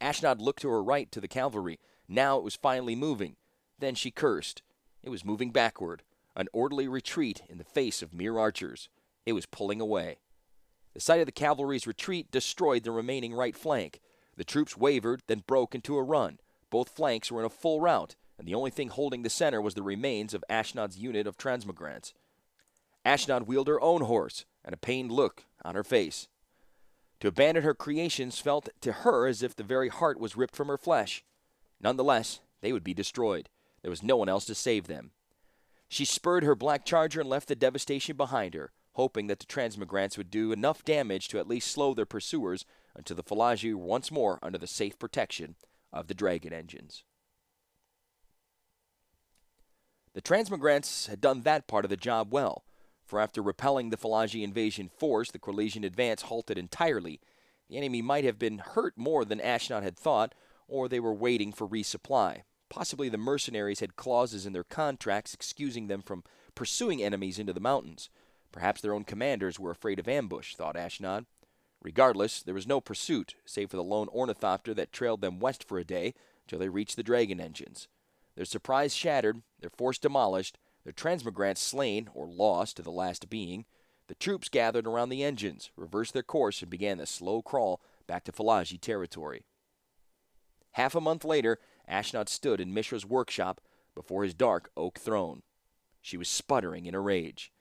Ashnod 0.00 0.40
looked 0.40 0.62
to 0.62 0.68
her 0.70 0.82
right 0.82 1.10
to 1.12 1.20
the 1.20 1.28
cavalry. 1.28 1.78
Now 2.08 2.38
it 2.38 2.44
was 2.44 2.56
finally 2.56 2.96
moving. 2.96 3.36
Then 3.78 3.94
she 3.94 4.10
cursed. 4.10 4.62
It 5.02 5.10
was 5.10 5.24
moving 5.24 5.50
backward, 5.50 6.02
an 6.36 6.48
orderly 6.52 6.88
retreat 6.88 7.42
in 7.48 7.58
the 7.58 7.64
face 7.64 8.02
of 8.02 8.12
mere 8.12 8.38
archers. 8.38 8.88
It 9.26 9.32
was 9.32 9.46
pulling 9.46 9.80
away. 9.80 10.18
The 10.94 11.00
sight 11.00 11.20
of 11.20 11.26
the 11.26 11.32
cavalry's 11.32 11.86
retreat 11.86 12.30
destroyed 12.30 12.82
the 12.82 12.90
remaining 12.90 13.34
right 13.34 13.56
flank. 13.56 14.00
The 14.36 14.44
troops 14.44 14.76
wavered, 14.76 15.22
then 15.26 15.44
broke 15.46 15.74
into 15.74 15.96
a 15.96 16.02
run. 16.02 16.38
Both 16.70 16.90
flanks 16.90 17.30
were 17.30 17.40
in 17.40 17.46
a 17.46 17.50
full 17.50 17.80
rout, 17.80 18.14
and 18.38 18.46
the 18.46 18.54
only 18.54 18.70
thing 18.70 18.88
holding 18.88 19.22
the 19.22 19.30
center 19.30 19.60
was 19.60 19.74
the 19.74 19.82
remains 19.82 20.34
of 20.34 20.44
Ashnod's 20.48 20.98
unit 20.98 21.26
of 21.26 21.36
transmogrants. 21.36 22.12
Ashnod 23.04 23.46
wheeled 23.46 23.68
her 23.68 23.80
own 23.80 24.02
horse, 24.02 24.44
and 24.64 24.74
a 24.74 24.78
pained 24.78 25.10
look 25.10 25.44
on 25.64 25.74
her 25.74 25.84
face. 25.84 26.28
To 27.20 27.28
abandon 27.28 27.64
her 27.64 27.74
creations 27.74 28.38
felt 28.38 28.68
to 28.80 28.92
her 28.92 29.26
as 29.26 29.42
if 29.42 29.56
the 29.56 29.64
very 29.64 29.88
heart 29.88 30.20
was 30.20 30.36
ripped 30.36 30.54
from 30.54 30.68
her 30.68 30.78
flesh. 30.78 31.24
Nonetheless, 31.80 32.40
they 32.60 32.72
would 32.72 32.84
be 32.84 32.94
destroyed. 32.94 33.48
There 33.82 33.90
was 33.90 34.02
no 34.02 34.16
one 34.16 34.28
else 34.28 34.44
to 34.46 34.54
save 34.54 34.86
them. 34.86 35.10
She 35.88 36.04
spurred 36.04 36.44
her 36.44 36.54
black 36.54 36.84
charger 36.84 37.20
and 37.20 37.28
left 37.28 37.48
the 37.48 37.56
devastation 37.56 38.16
behind 38.16 38.54
her, 38.54 38.72
hoping 38.92 39.26
that 39.28 39.38
the 39.38 39.46
transmogrants 39.46 40.16
would 40.16 40.30
do 40.30 40.52
enough 40.52 40.84
damage 40.84 41.28
to 41.28 41.38
at 41.38 41.48
least 41.48 41.70
slow 41.70 41.94
their 41.94 42.06
pursuers 42.06 42.64
until 42.94 43.16
the 43.16 43.22
Falaji 43.22 43.72
were 43.72 43.84
once 43.84 44.10
more 44.10 44.38
under 44.42 44.58
the 44.58 44.66
safe 44.66 44.98
protection 44.98 45.56
of 45.92 46.08
the 46.08 46.14
dragon 46.14 46.52
engines. 46.52 47.04
The 50.14 50.22
transmogrants 50.22 51.08
had 51.08 51.20
done 51.20 51.42
that 51.42 51.68
part 51.68 51.84
of 51.84 51.90
the 51.90 51.96
job 51.96 52.32
well, 52.32 52.64
for 53.08 53.18
after 53.18 53.40
repelling 53.40 53.88
the 53.88 53.96
Falaji 53.96 54.44
invasion 54.44 54.88
force, 54.88 55.30
the 55.30 55.38
Korlisian 55.38 55.84
advance 55.84 56.22
halted 56.22 56.58
entirely. 56.58 57.20
The 57.68 57.78
enemy 57.78 58.02
might 58.02 58.24
have 58.24 58.38
been 58.38 58.58
hurt 58.58 58.98
more 58.98 59.24
than 59.24 59.40
Ashnod 59.40 59.82
had 59.82 59.96
thought, 59.96 60.34
or 60.68 60.88
they 60.88 61.00
were 61.00 61.14
waiting 61.14 61.50
for 61.52 61.66
resupply. 61.66 62.42
Possibly 62.68 63.08
the 63.08 63.16
mercenaries 63.16 63.80
had 63.80 63.96
clauses 63.96 64.44
in 64.44 64.52
their 64.52 64.62
contracts 64.62 65.32
excusing 65.32 65.86
them 65.86 66.02
from 66.02 66.22
pursuing 66.54 67.02
enemies 67.02 67.38
into 67.38 67.54
the 67.54 67.60
mountains. 67.60 68.10
Perhaps 68.52 68.82
their 68.82 68.92
own 68.92 69.04
commanders 69.04 69.58
were 69.58 69.70
afraid 69.70 69.98
of 69.98 70.06
ambush, 70.06 70.54
thought 70.54 70.76
Ashnod. 70.76 71.24
Regardless, 71.82 72.42
there 72.42 72.54
was 72.54 72.66
no 72.66 72.80
pursuit, 72.80 73.36
save 73.46 73.70
for 73.70 73.76
the 73.76 73.84
lone 73.84 74.08
ornithopter 74.08 74.74
that 74.74 74.92
trailed 74.92 75.22
them 75.22 75.38
west 75.38 75.64
for 75.64 75.78
a 75.78 75.84
day 75.84 76.12
till 76.46 76.58
they 76.58 76.68
reached 76.68 76.96
the 76.96 77.02
dragon 77.02 77.40
engines. 77.40 77.88
Their 78.34 78.44
surprise 78.44 78.94
shattered, 78.94 79.42
their 79.60 79.70
force 79.70 79.98
demolished, 79.98 80.58
their 80.88 80.94
transmogrants 80.94 81.58
slain 81.58 82.08
or 82.14 82.26
lost 82.26 82.76
to 82.76 82.82
the 82.82 82.90
last 82.90 83.28
being, 83.28 83.66
the 84.06 84.14
troops 84.14 84.48
gathered 84.48 84.86
around 84.86 85.10
the 85.10 85.22
engines, 85.22 85.70
reversed 85.76 86.14
their 86.14 86.22
course, 86.22 86.62
and 86.62 86.70
began 86.70 86.96
the 86.96 87.04
slow 87.04 87.42
crawl 87.42 87.82
back 88.06 88.24
to 88.24 88.32
Falaji 88.32 88.80
territory. 88.80 89.44
Half 90.72 90.94
a 90.94 91.00
month 91.02 91.26
later, 91.26 91.58
Ashnod 91.86 92.30
stood 92.30 92.58
in 92.58 92.72
Mishra's 92.72 93.04
workshop 93.04 93.60
before 93.94 94.24
his 94.24 94.32
dark 94.32 94.70
oak 94.78 94.98
throne. 94.98 95.42
She 96.00 96.16
was 96.16 96.26
sputtering 96.26 96.86
in 96.86 96.94
a 96.94 97.00
rage. 97.00 97.52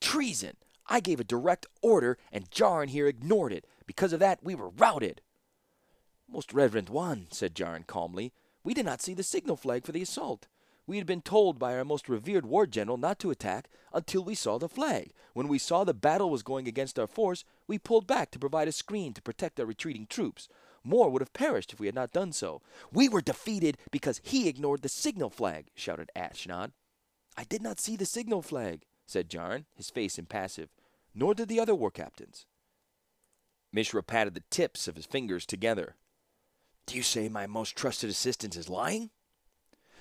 Treason! 0.00 0.56
I 0.86 1.00
gave 1.00 1.18
a 1.18 1.24
direct 1.24 1.66
order, 1.82 2.16
and 2.30 2.48
Jarin 2.48 2.90
here 2.90 3.08
ignored 3.08 3.52
it. 3.52 3.66
Because 3.86 4.12
of 4.12 4.20
that, 4.20 4.44
we 4.44 4.54
were 4.54 4.68
routed. 4.70 5.20
Most 6.28 6.52
Reverend 6.52 6.90
One, 6.90 7.26
said 7.32 7.56
Jarin 7.56 7.88
calmly, 7.88 8.32
we 8.62 8.72
did 8.72 8.86
not 8.86 9.02
see 9.02 9.14
the 9.14 9.24
signal 9.24 9.56
flag 9.56 9.84
for 9.84 9.90
the 9.90 10.02
assault. 10.02 10.46
We 10.88 10.96
had 10.96 11.06
been 11.06 11.20
told 11.20 11.58
by 11.58 11.76
our 11.76 11.84
most 11.84 12.08
revered 12.08 12.46
war 12.46 12.66
general 12.66 12.96
not 12.96 13.18
to 13.18 13.30
attack 13.30 13.68
until 13.92 14.24
we 14.24 14.34
saw 14.34 14.56
the 14.56 14.70
flag. 14.70 15.12
When 15.34 15.46
we 15.46 15.58
saw 15.58 15.84
the 15.84 15.92
battle 15.92 16.30
was 16.30 16.42
going 16.42 16.66
against 16.66 16.98
our 16.98 17.06
force, 17.06 17.44
we 17.66 17.78
pulled 17.78 18.06
back 18.06 18.30
to 18.30 18.38
provide 18.38 18.68
a 18.68 18.72
screen 18.72 19.12
to 19.12 19.20
protect 19.20 19.60
our 19.60 19.66
retreating 19.66 20.06
troops. 20.06 20.48
More 20.82 21.10
would 21.10 21.20
have 21.20 21.34
perished 21.34 21.74
if 21.74 21.78
we 21.78 21.84
had 21.84 21.94
not 21.94 22.12
done 22.12 22.32
so. 22.32 22.62
We 22.90 23.06
were 23.06 23.20
defeated 23.20 23.76
because 23.90 24.22
he 24.24 24.48
ignored 24.48 24.80
the 24.80 24.88
signal 24.88 25.28
flag, 25.28 25.66
shouted 25.74 26.10
Ashnod. 26.16 26.72
I 27.36 27.44
did 27.44 27.60
not 27.60 27.78
see 27.78 27.94
the 27.94 28.06
signal 28.06 28.40
flag, 28.40 28.86
said 29.06 29.28
Jarin, 29.28 29.66
his 29.74 29.90
face 29.90 30.18
impassive. 30.18 30.70
nor 31.14 31.34
did 31.34 31.48
the 31.48 31.60
other 31.60 31.74
war 31.74 31.90
captains. 31.90 32.46
Mishra 33.74 34.02
patted 34.02 34.32
the 34.32 34.44
tips 34.50 34.88
of 34.88 34.96
his 34.96 35.04
fingers 35.04 35.44
together. 35.44 35.96
Do 36.86 36.96
you 36.96 37.02
say 37.02 37.28
my 37.28 37.46
most 37.46 37.76
trusted 37.76 38.08
assistant 38.08 38.56
is 38.56 38.70
lying? 38.70 39.10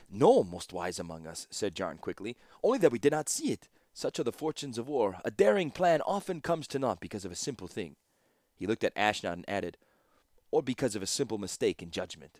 No, 0.10 0.44
most 0.44 0.72
wise 0.72 1.00
among 1.00 1.28
us, 1.28 1.48
said 1.50 1.76
Jarin 1.76 2.00
quickly, 2.00 2.38
only 2.64 2.80
that 2.80 2.92
we 2.92 3.00
did 3.00 3.12
not 3.12 3.30
see 3.30 3.52
it. 3.52 3.68
Such 3.94 4.20
are 4.20 4.24
the 4.24 4.32
fortunes 4.32 4.78
of 4.78 4.88
war. 4.88 5.18
A 5.26 5.32
daring 5.32 5.72
plan 5.72 6.02
often 6.02 6.40
comes 6.40 6.68
to 6.68 6.80
naught 6.80 7.00
because 7.00 7.26
of 7.26 7.32
a 7.32 7.36
simple 7.36 7.68
thing. 7.68 7.96
He 8.56 8.68
looked 8.68 8.84
at 8.84 8.96
Ashnod 8.96 9.34
and 9.34 9.46
added, 9.50 9.78
or 10.52 10.62
because 10.62 10.96
of 10.96 11.02
a 11.02 11.08
simple 11.08 11.38
mistake 11.38 11.82
in 11.82 11.92
judgment. 11.92 12.40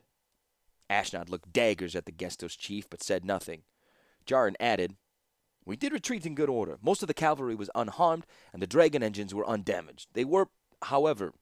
Ashnod 0.90 1.30
looked 1.30 1.52
daggers 1.52 1.96
at 1.96 2.06
the 2.06 2.12
Gestos 2.12 2.58
chief, 2.58 2.90
but 2.90 3.04
said 3.04 3.26
nothing. 3.26 3.64
Jarin 4.26 4.56
added, 4.60 4.96
We 5.66 5.76
did 5.76 5.92
retreat 5.92 6.26
in 6.26 6.36
good 6.36 6.50
order. 6.50 6.78
Most 6.82 7.02
of 7.02 7.08
the 7.08 7.14
cavalry 7.14 7.56
was 7.56 7.70
unharmed, 7.76 8.26
and 8.54 8.62
the 8.62 8.68
dragon 8.68 9.04
engines 9.04 9.34
were 9.34 9.50
undamaged. 9.50 10.08
They 10.14 10.26
were, 10.26 10.48
however, 10.84 11.34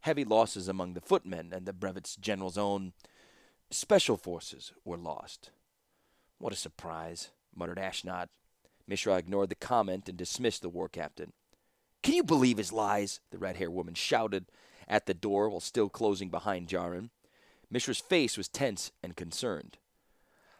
heavy 0.00 0.24
losses 0.24 0.68
among 0.68 0.94
the 0.94 1.00
footmen, 1.00 1.52
and 1.52 1.66
the 1.66 1.72
brevet's 1.72 2.16
general's 2.16 2.56
own 2.56 2.92
special 3.70 4.16
forces 4.16 4.72
were 4.84 4.96
lost. 4.96 5.50
What 6.38 6.52
a 6.52 6.56
surprise, 6.56 7.30
muttered 7.54 7.78
Ashnod. 7.78 8.28
Mishra 8.86 9.16
ignored 9.16 9.48
the 9.48 9.54
comment 9.54 10.08
and 10.08 10.18
dismissed 10.18 10.62
the 10.62 10.68
war 10.68 10.88
captain. 10.88 11.32
Can 12.02 12.14
you 12.14 12.22
believe 12.22 12.58
his 12.58 12.72
lies? 12.72 13.20
the 13.30 13.38
red 13.38 13.56
haired 13.56 13.72
woman 13.72 13.94
shouted 13.94 14.46
at 14.86 15.06
the 15.06 15.14
door 15.14 15.48
while 15.48 15.60
still 15.60 15.88
closing 15.88 16.28
behind 16.28 16.68
Jarin. 16.68 17.10
Mishra's 17.70 18.00
face 18.00 18.36
was 18.36 18.48
tense 18.48 18.92
and 19.02 19.16
concerned. 19.16 19.78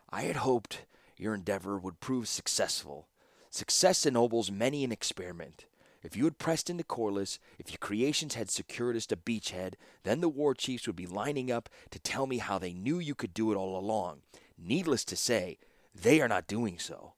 I 0.09 0.23
had 0.23 0.37
hoped 0.37 0.87
your 1.17 1.35
endeavor 1.35 1.79
would 1.79 2.01
prove 2.01 2.29
successful. 2.29 3.09
Success 3.51 4.07
ennobles 4.07 4.51
many 4.51 4.85
an 4.85 4.93
experiment. 4.93 5.67
If 6.03 6.17
you 6.17 6.25
had 6.25 6.39
pressed 6.39 6.69
into 6.69 6.85
Korlis, 6.85 7.39
if 7.59 7.71
your 7.71 7.79
creations 7.79 8.35
had 8.35 8.51
secured 8.51 8.97
us 8.97 9.07
to 9.07 9.17
Beachhead, 9.17 9.75
then 10.03 10.21
the 10.21 10.29
war 10.29 10.55
chiefs 10.55 10.87
would 10.87 10.97
be 10.97 11.07
lining 11.07 11.51
up 11.51 11.69
to 11.91 11.99
tell 11.99 12.27
me 12.27 12.39
how 12.39 12.59
they 12.59 12.75
knew 12.75 12.99
you 12.99 13.15
could 13.15 13.33
do 13.33 13.53
it 13.53 13.57
all 13.57 13.79
along. 13.79 14.23
Needless 14.59 15.05
to 15.07 15.17
say, 15.17 15.59
they 15.95 16.21
are 16.21 16.29
not 16.29 16.47
doing 16.47 16.79
so. 16.79 17.15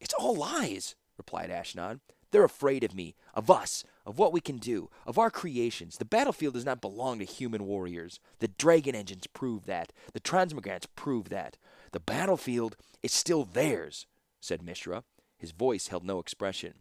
It's 0.00 0.14
all 0.14 0.34
lies, 0.34 0.94
replied 1.16 1.50
Ashnod. 1.50 2.00
They're 2.30 2.44
afraid 2.44 2.82
of 2.82 2.94
me, 2.94 3.14
of 3.32 3.48
us, 3.48 3.84
of 4.04 4.18
what 4.18 4.32
we 4.32 4.40
can 4.40 4.58
do, 4.58 4.90
of 5.06 5.18
our 5.18 5.30
creations. 5.30 5.98
The 5.98 6.04
battlefield 6.04 6.54
does 6.54 6.64
not 6.64 6.80
belong 6.80 7.20
to 7.20 7.24
human 7.24 7.64
warriors. 7.64 8.18
The 8.40 8.48
dragon 8.48 8.96
engines 8.96 9.28
prove 9.28 9.66
that. 9.66 9.92
The 10.12 10.20
transmogrants 10.20 10.86
prove 10.96 11.28
that. 11.28 11.58
The 11.92 12.00
battlefield 12.00 12.76
is 13.04 13.12
still 13.12 13.44
theirs, 13.44 14.06
said 14.40 14.62
Mishra. 14.62 15.04
His 15.38 15.52
voice 15.52 15.88
held 15.88 16.04
no 16.04 16.18
expression. 16.18 16.74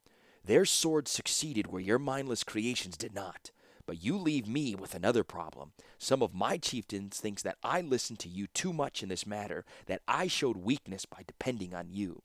Their 0.44 0.66
swords 0.66 1.12
succeeded 1.12 1.68
where 1.68 1.82
your 1.82 2.00
mindless 2.00 2.44
creations 2.44 2.98
did 2.98 3.14
not. 3.14 3.52
But 3.86 4.04
you 4.04 4.18
leave 4.18 4.48
me 4.48 4.76
with 4.76 4.96
another 4.96 5.24
problem. 5.24 5.74
Some 5.98 6.22
of 6.22 6.34
my 6.34 6.58
chieftains 6.58 7.20
thinks 7.20 7.44
that 7.44 7.58
I 7.64 7.82
listened 7.82 8.20
to 8.20 8.30
you 8.30 8.48
too 8.48 8.72
much 8.72 9.04
in 9.04 9.10
this 9.10 9.28
matter, 9.28 9.66
that 9.88 10.02
I 10.08 10.28
showed 10.28 10.58
weakness 10.58 11.06
by 11.06 11.24
depending 11.28 11.74
on 11.74 11.90
you. 11.92 12.22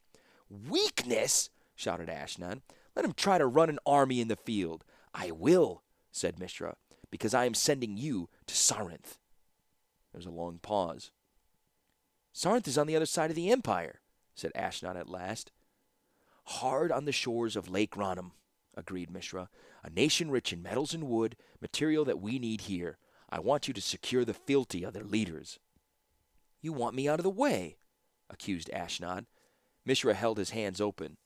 Weakness? 0.48 1.50
shouted 1.74 2.08
Ashnod. 2.08 2.60
Let 2.94 3.04
him 3.04 3.12
try 3.12 3.38
to 3.38 3.46
run 3.46 3.68
an 3.68 3.78
army 3.86 4.20
in 4.20 4.28
the 4.28 4.36
field. 4.36 4.84
I 5.14 5.30
will, 5.30 5.82
said 6.10 6.38
Mishra, 6.38 6.76
because 7.10 7.34
I 7.34 7.44
am 7.44 7.54
sending 7.54 7.96
you 7.96 8.28
to 8.46 8.54
Sarinth. 8.54 9.18
There 10.12 10.18
was 10.18 10.26
a 10.26 10.30
long 10.30 10.58
pause. 10.58 11.10
Sarinth 12.34 12.68
is 12.68 12.78
on 12.78 12.86
the 12.86 12.96
other 12.96 13.06
side 13.06 13.30
of 13.30 13.36
the 13.36 13.50
empire, 13.50 14.00
said 14.34 14.52
Ashnod 14.54 14.96
at 14.96 15.08
last. 15.08 15.50
Hard 16.44 16.90
on 16.92 17.04
the 17.04 17.12
shores 17.12 17.56
of 17.56 17.68
Lake 17.68 17.96
Ranum, 17.96 18.30
agreed 18.78 19.10
Mishra. 19.10 19.50
A 19.82 19.90
nation 19.90 20.30
rich 20.30 20.52
in 20.52 20.62
metals 20.62 20.94
and 20.94 21.04
wood, 21.04 21.36
material 21.60 22.04
that 22.04 22.20
we 22.20 22.38
need 22.38 22.62
here. 22.62 22.98
I 23.28 23.40
want 23.40 23.68
you 23.68 23.74
to 23.74 23.80
secure 23.80 24.24
the 24.24 24.32
fealty 24.32 24.84
of 24.84 24.94
their 24.94 25.04
leaders. 25.04 25.58
You 26.62 26.72
want 26.72 26.94
me 26.94 27.08
out 27.08 27.18
of 27.18 27.24
the 27.24 27.30
way, 27.30 27.76
accused 28.30 28.70
Ashnod. 28.72 29.26
Mishra 29.84 30.14
held 30.14 30.38
his 30.38 30.50
hands 30.50 30.80
open. 30.80 31.16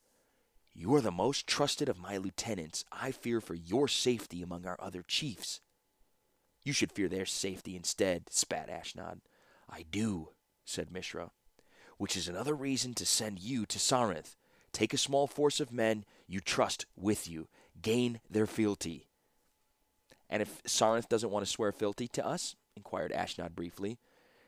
You 0.74 0.94
are 0.94 1.00
the 1.00 1.10
most 1.10 1.46
trusted 1.46 1.88
of 1.88 1.98
my 1.98 2.16
lieutenants. 2.16 2.84
I 2.90 3.12
fear 3.12 3.40
for 3.40 3.54
your 3.54 3.88
safety 3.88 4.42
among 4.42 4.66
our 4.66 4.76
other 4.80 5.02
chiefs. 5.06 5.60
You 6.64 6.72
should 6.72 6.92
fear 6.92 7.08
their 7.08 7.26
safety 7.26 7.76
instead, 7.76 8.30
spat 8.30 8.68
Ashnod. 8.70 9.20
I 9.68 9.84
do, 9.90 10.30
said 10.64 10.90
Mishra, 10.90 11.30
which 11.98 12.16
is 12.16 12.28
another 12.28 12.54
reason 12.54 12.94
to 12.94 13.06
send 13.06 13.40
you 13.40 13.66
to 13.66 13.78
Sarinth. 13.78 14.36
Take 14.72 14.94
a 14.94 14.98
small 14.98 15.26
force 15.26 15.60
of 15.60 15.72
men 15.72 16.04
you 16.26 16.40
trust 16.40 16.86
with 16.96 17.28
you. 17.28 17.48
Gain 17.80 18.20
their 18.30 18.46
fealty. 18.46 19.06
And 20.30 20.40
if 20.40 20.62
Sarinth 20.62 21.08
doesn't 21.08 21.30
want 21.30 21.44
to 21.44 21.50
swear 21.50 21.72
fealty 21.72 22.08
to 22.08 22.26
us, 22.26 22.56
inquired 22.74 23.12
Ashnod 23.12 23.54
briefly, 23.54 23.98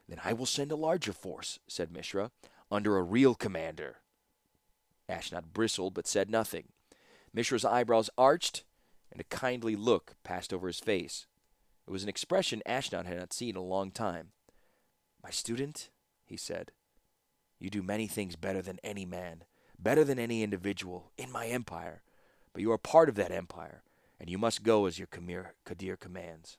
then 0.08 0.20
I 0.24 0.32
will 0.32 0.46
send 0.46 0.72
a 0.72 0.76
larger 0.76 1.12
force, 1.12 1.58
said 1.66 1.92
Mishra, 1.92 2.30
under 2.70 2.96
a 2.96 3.02
real 3.02 3.34
commander. 3.34 3.96
Ashnod 5.08 5.52
bristled 5.52 5.94
but 5.94 6.06
said 6.06 6.30
nothing. 6.30 6.68
Mishra's 7.32 7.64
eyebrows 7.64 8.08
arched, 8.16 8.64
and 9.12 9.20
a 9.20 9.24
kindly 9.24 9.76
look 9.76 10.14
passed 10.24 10.52
over 10.52 10.66
his 10.66 10.80
face. 10.80 11.26
It 11.86 11.90
was 11.90 12.02
an 12.02 12.08
expression 12.08 12.62
Ashnod 12.66 13.04
had 13.06 13.18
not 13.18 13.32
seen 13.32 13.50
in 13.50 13.56
a 13.56 13.62
long 13.62 13.90
time. 13.90 14.28
My 15.22 15.30
student, 15.30 15.90
he 16.24 16.36
said, 16.36 16.72
you 17.58 17.70
do 17.70 17.82
many 17.82 18.06
things 18.06 18.36
better 18.36 18.60
than 18.60 18.78
any 18.82 19.06
man, 19.06 19.44
better 19.78 20.04
than 20.04 20.18
any 20.18 20.42
individual 20.42 21.10
in 21.18 21.30
my 21.30 21.46
empire, 21.46 22.02
but 22.52 22.62
you 22.62 22.70
are 22.72 22.78
part 22.78 23.08
of 23.08 23.14
that 23.16 23.32
empire, 23.32 23.82
and 24.18 24.30
you 24.30 24.38
must 24.38 24.62
go 24.62 24.86
as 24.86 24.98
your 24.98 25.08
Kadir 25.64 25.96
commands. 25.96 26.58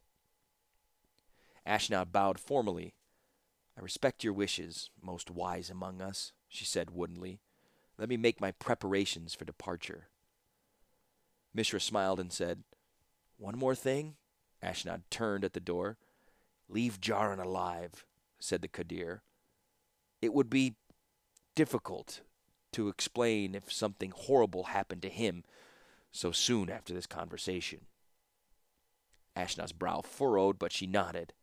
Ashnod 1.66 2.12
bowed 2.12 2.40
formally. 2.40 2.94
I 3.78 3.82
respect 3.82 4.24
your 4.24 4.34
wishes, 4.34 4.90
most 5.02 5.32
wise 5.32 5.70
among 5.70 6.02
us, 6.02 6.32
she 6.48 6.64
said 6.64 6.92
woodenly. 6.92 7.40
Let 7.98 8.10
me 8.10 8.18
make 8.18 8.40
my 8.40 8.52
preparations 8.52 9.34
for 9.34 9.46
departure. 9.46 10.10
Mishra 11.54 11.80
smiled 11.80 12.20
and 12.20 12.32
said, 12.32 12.64
One 13.38 13.58
more 13.58 13.76
thing? 13.76 14.16
Ashnod 14.62 15.04
turned 15.10 15.46
at 15.46 15.54
the 15.54 15.60
door. 15.60 15.98
Leave 16.68 17.00
Jarin 17.00 17.42
alive, 17.42 18.06
said 18.40 18.62
the 18.62 18.68
Kadir. 18.68 19.24
It 20.22 20.34
would 20.34 20.50
be 20.50 20.76
difficult 21.56 22.22
to 22.76 22.88
explain 22.88 23.56
if 23.56 23.72
something 23.72 24.12
horrible 24.16 24.66
happened 24.66 25.02
to 25.02 25.10
him 25.10 25.44
so 26.12 26.32
soon 26.32 26.70
after 26.70 26.94
this 26.94 27.08
conversation. 27.08 27.82
Ashnod's 29.36 29.74
brow 29.74 30.02
furrowed, 30.02 30.58
but 30.58 30.72
she 30.72 30.88
nodded. 30.88 31.34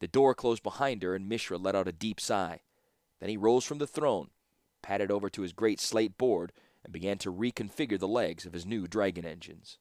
The 0.00 0.08
door 0.08 0.34
closed 0.34 0.62
behind 0.62 1.02
her, 1.02 1.14
and 1.14 1.28
Mishra 1.28 1.58
let 1.58 1.76
out 1.76 1.88
a 1.88 1.92
deep 1.92 2.20
sigh. 2.20 2.60
Then 3.20 3.28
he 3.28 3.36
rose 3.36 3.64
from 3.64 3.78
the 3.78 3.86
throne 3.86 4.30
padded 4.86 5.10
over 5.10 5.28
to 5.28 5.42
his 5.42 5.52
great 5.52 5.80
slate 5.80 6.16
board, 6.16 6.52
and 6.84 6.92
began 6.92 7.18
to 7.18 7.32
reconfigure 7.32 7.98
the 7.98 8.06
legs 8.06 8.46
of 8.46 8.52
his 8.52 8.64
new 8.64 8.86
dragon 8.86 9.24
engines. 9.24 9.78